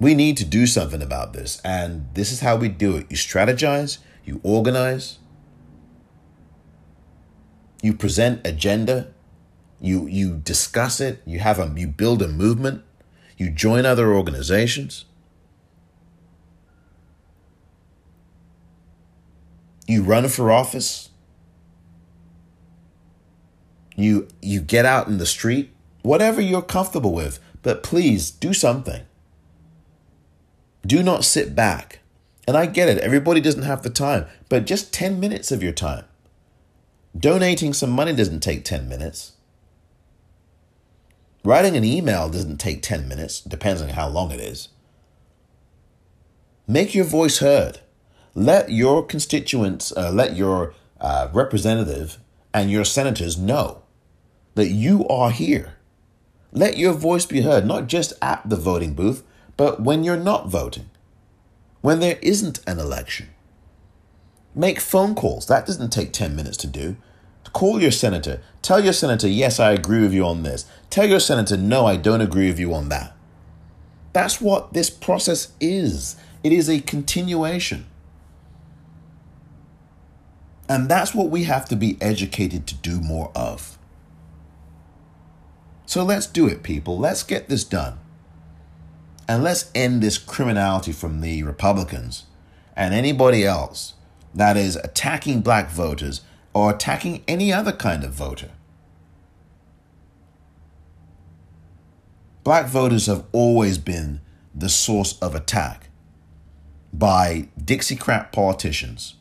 [0.00, 3.06] We need to do something about this, and this is how we do it.
[3.10, 5.18] You strategize, you organize,
[7.82, 9.12] you present agenda,
[9.80, 12.84] you you discuss it, you have a you build a movement,
[13.36, 15.04] you join other organizations.
[19.88, 21.07] You run for office.
[23.98, 25.72] You you get out in the street,
[26.02, 29.02] whatever you're comfortable with, but please do something.
[30.86, 31.98] Do not sit back.
[32.46, 35.72] And I get it, everybody doesn't have the time, but just 10 minutes of your
[35.72, 36.04] time.
[37.18, 39.32] Donating some money doesn't take 10 minutes.
[41.44, 44.68] Writing an email doesn't take 10 minutes, depends on how long it is.
[46.68, 47.80] Make your voice heard.
[48.34, 52.18] Let your constituents, uh, let your uh, representative
[52.54, 53.82] and your senators know
[54.58, 55.74] that you are here.
[56.50, 59.22] Let your voice be heard, not just at the voting booth,
[59.56, 60.90] but when you're not voting,
[61.80, 63.28] when there isn't an election.
[64.56, 65.46] Make phone calls.
[65.46, 66.96] That doesn't take 10 minutes to do.
[67.52, 68.42] Call your senator.
[68.60, 70.64] Tell your senator, yes, I agree with you on this.
[70.90, 73.16] Tell your senator, no, I don't agree with you on that.
[74.12, 76.16] That's what this process is.
[76.42, 77.86] It is a continuation.
[80.68, 83.77] And that's what we have to be educated to do more of.
[85.88, 86.98] So let's do it, people.
[86.98, 87.98] Let's get this done.
[89.26, 92.26] And let's end this criminality from the Republicans
[92.76, 93.94] and anybody else
[94.34, 96.20] that is attacking black voters
[96.52, 98.50] or attacking any other kind of voter.
[102.44, 104.20] Black voters have always been
[104.54, 105.88] the source of attack
[106.92, 109.14] by Dixiecrat politicians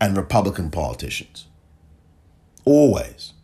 [0.00, 1.46] and Republican politicians.
[2.64, 3.34] Always.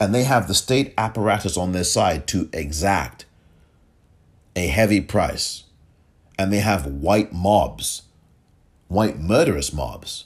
[0.00, 3.26] And they have the state apparatus on their side to exact
[4.56, 5.64] a heavy price.
[6.38, 8.02] And they have white mobs,
[8.88, 10.24] white murderous mobs,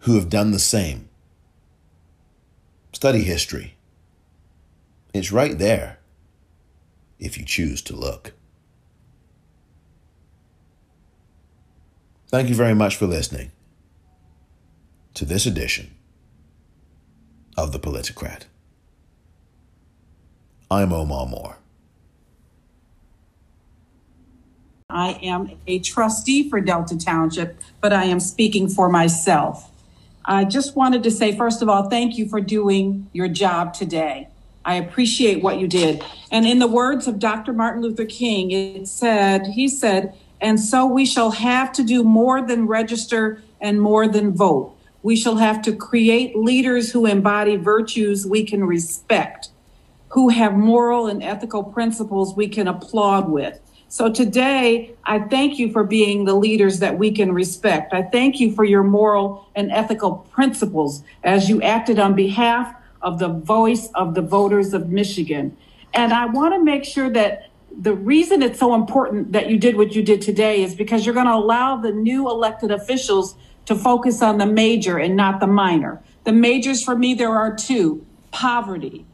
[0.00, 1.08] who have done the same.
[2.92, 3.74] Study history.
[5.12, 5.98] It's right there
[7.18, 8.34] if you choose to look.
[12.28, 13.50] Thank you very much for listening
[15.14, 15.94] to this edition
[17.56, 18.42] of The Politicrat.
[20.70, 21.56] I'm Omar Moore.
[24.90, 29.70] I am a trustee for Delta Township, but I am speaking for myself.
[30.24, 34.28] I just wanted to say, first of all, thank you for doing your job today.
[34.64, 36.04] I appreciate what you did.
[36.32, 37.52] And in the words of Dr.
[37.52, 42.42] Martin Luther King, it said, he said, and so we shall have to do more
[42.42, 44.76] than register and more than vote.
[45.02, 49.50] We shall have to create leaders who embody virtues we can respect,
[50.08, 53.60] who have moral and ethical principles we can applaud with.
[53.88, 57.94] So today, I thank you for being the leaders that we can respect.
[57.94, 63.18] I thank you for your moral and ethical principles as you acted on behalf of
[63.18, 65.56] the voice of the voters of Michigan.
[65.94, 69.76] And I want to make sure that the reason it's so important that you did
[69.76, 73.74] what you did today is because you're going to allow the new elected officials to
[73.74, 76.02] focus on the major and not the minor.
[76.24, 79.04] The majors for me, there are two poverty.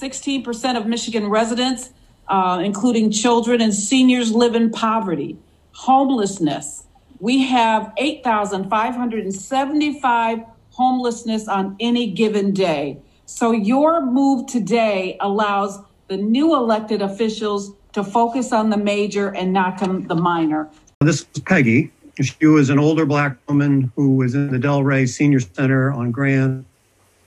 [0.00, 1.90] 16% of Michigan residents,
[2.28, 5.36] uh, including children and seniors, live in poverty.
[5.72, 6.84] Homelessness.
[7.20, 10.38] We have 8,575
[10.70, 12.98] homelessness on any given day.
[13.26, 19.52] So your move today allows the new elected officials to focus on the major and
[19.52, 20.68] not the minor.
[21.00, 21.90] This is Peggy.
[22.20, 26.64] She was an older black woman who was in the Delray Senior Center on Grand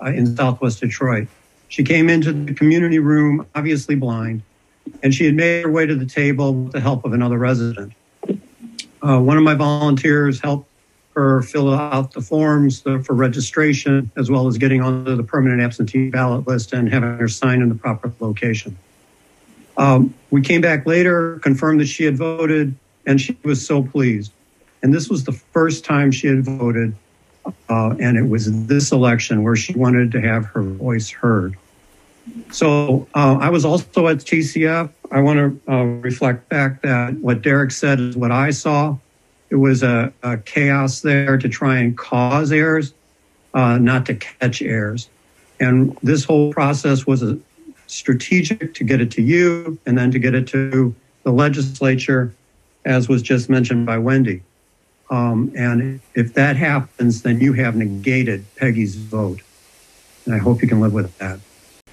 [0.02, 1.27] uh, in Southwest Detroit.
[1.72, 4.41] She came into the community room, obviously blind,
[5.02, 7.93] and she had made her way to the table with the help of another resident.
[9.02, 10.69] Uh, one of my volunteers helped
[11.15, 16.10] her fill out the forms for registration, as well as getting onto the permanent absentee
[16.10, 18.77] ballot list and having her sign in the proper location.
[19.77, 22.76] Um, we came back later, confirmed that she had voted,
[23.06, 24.34] and she was so pleased.
[24.84, 26.93] And this was the first time she had voted.
[27.45, 31.55] Uh, and it was this election where she wanted to have her voice heard.
[32.51, 34.89] So uh, I was also at TCF.
[35.11, 38.97] I want to uh, reflect back that what Derek said is what I saw.
[39.49, 42.93] It was a, a chaos there to try and cause errors,
[43.53, 45.09] uh, not to catch errors.
[45.59, 47.38] And this whole process was a
[47.88, 52.34] strategic to get it to you and then to get it to the legislature,
[52.85, 54.41] as was just mentioned by Wendy.
[55.11, 59.41] Um, and if that happens, then you have negated Peggy's vote.
[60.25, 61.39] And I hope you can live with that.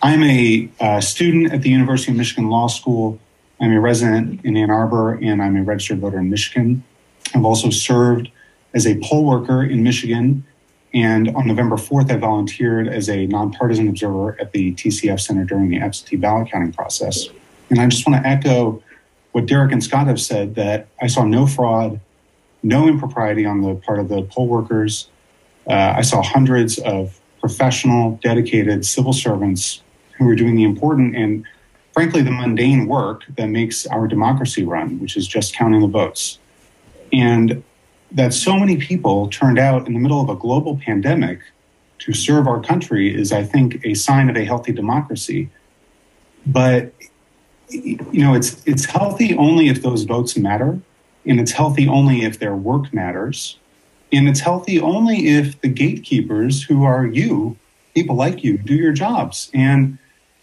[0.00, 3.18] I'm a uh, student at the University of Michigan Law School.
[3.60, 6.84] I'm a resident in Ann Arbor, and I'm a registered voter in Michigan.
[7.34, 8.30] I've also served
[8.72, 10.44] as a poll worker in Michigan.
[10.94, 15.68] And on November 4th, I volunteered as a nonpartisan observer at the TCF Center during
[15.68, 17.28] the absentee ballot counting process.
[17.68, 18.82] And I just want to echo
[19.32, 22.00] what Derek and Scott have said that I saw no fraud
[22.68, 25.08] no impropriety on the part of the poll workers.
[25.68, 29.82] Uh, I saw hundreds of professional, dedicated civil servants
[30.16, 31.44] who were doing the important and,
[31.92, 36.38] frankly, the mundane work that makes our democracy run, which is just counting the votes.
[37.12, 37.62] And
[38.12, 41.40] that so many people turned out in the middle of a global pandemic
[42.00, 45.50] to serve our country is, I think, a sign of a healthy democracy.
[46.46, 46.92] But
[47.70, 50.80] you know, it's it's healthy only if those votes matter,
[51.28, 53.59] and it's healthy only if their work matters,
[54.12, 57.56] and it's healthy only if the gatekeepers, who are you,
[57.94, 59.50] people like you, do your jobs.
[59.52, 59.98] And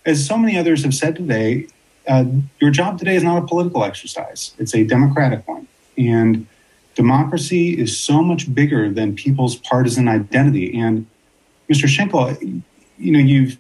[0.06, 1.68] as so many others have said today,
[2.08, 2.26] uh,
[2.62, 5.68] your job today is not a political exercise; it's a democratic one,
[5.98, 6.46] and
[6.94, 10.78] democracy is so much bigger than people's partisan identity.
[10.78, 11.08] And
[11.68, 11.88] Mr.
[11.88, 12.62] Shinkle,
[13.00, 13.58] you know, you've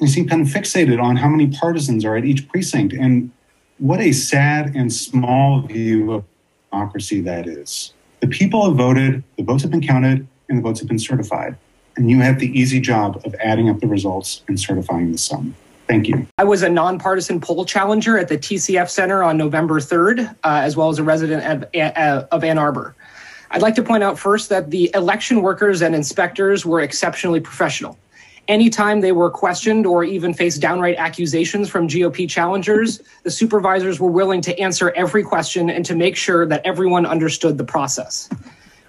[0.00, 3.30] you seem kind of fixated on how many partisans are at each precinct, and
[3.78, 6.24] what a sad and small view of
[6.70, 7.92] democracy that is.
[8.20, 11.56] The people have voted, the votes have been counted, and the votes have been certified.
[11.96, 15.54] And you have the easy job of adding up the results and certifying the sum.
[15.88, 16.26] Thank you.
[16.36, 20.76] I was a nonpartisan poll challenger at the TCF Center on November 3rd, uh, as
[20.76, 22.94] well as a resident of, uh, of Ann Arbor.
[23.50, 27.96] I'd like to point out first that the election workers and inspectors were exceptionally professional.
[28.48, 34.10] Anytime they were questioned or even faced downright accusations from GOP challengers, the supervisors were
[34.10, 38.30] willing to answer every question and to make sure that everyone understood the process.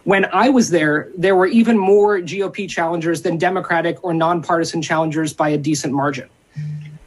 [0.06, 5.34] When I was there, there were even more GOP challengers than Democratic or nonpartisan challengers
[5.34, 6.30] by a decent margin.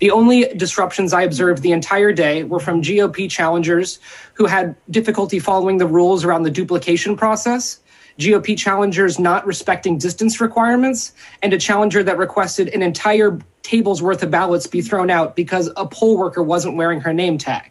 [0.00, 3.98] The only disruptions I observed the entire day were from GOP challengers
[4.34, 7.78] who had difficulty following the rules around the duplication process,
[8.18, 11.12] GOP challengers not respecting distance requirements,
[11.42, 15.70] and a challenger that requested an entire table's worth of ballots be thrown out because
[15.76, 17.70] a poll worker wasn't wearing her name tag.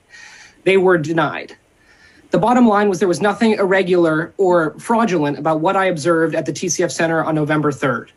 [0.63, 1.55] They were denied.
[2.31, 6.45] The bottom line was there was nothing irregular or fraudulent about what I observed at
[6.45, 8.09] the TCF Center on November 3rd.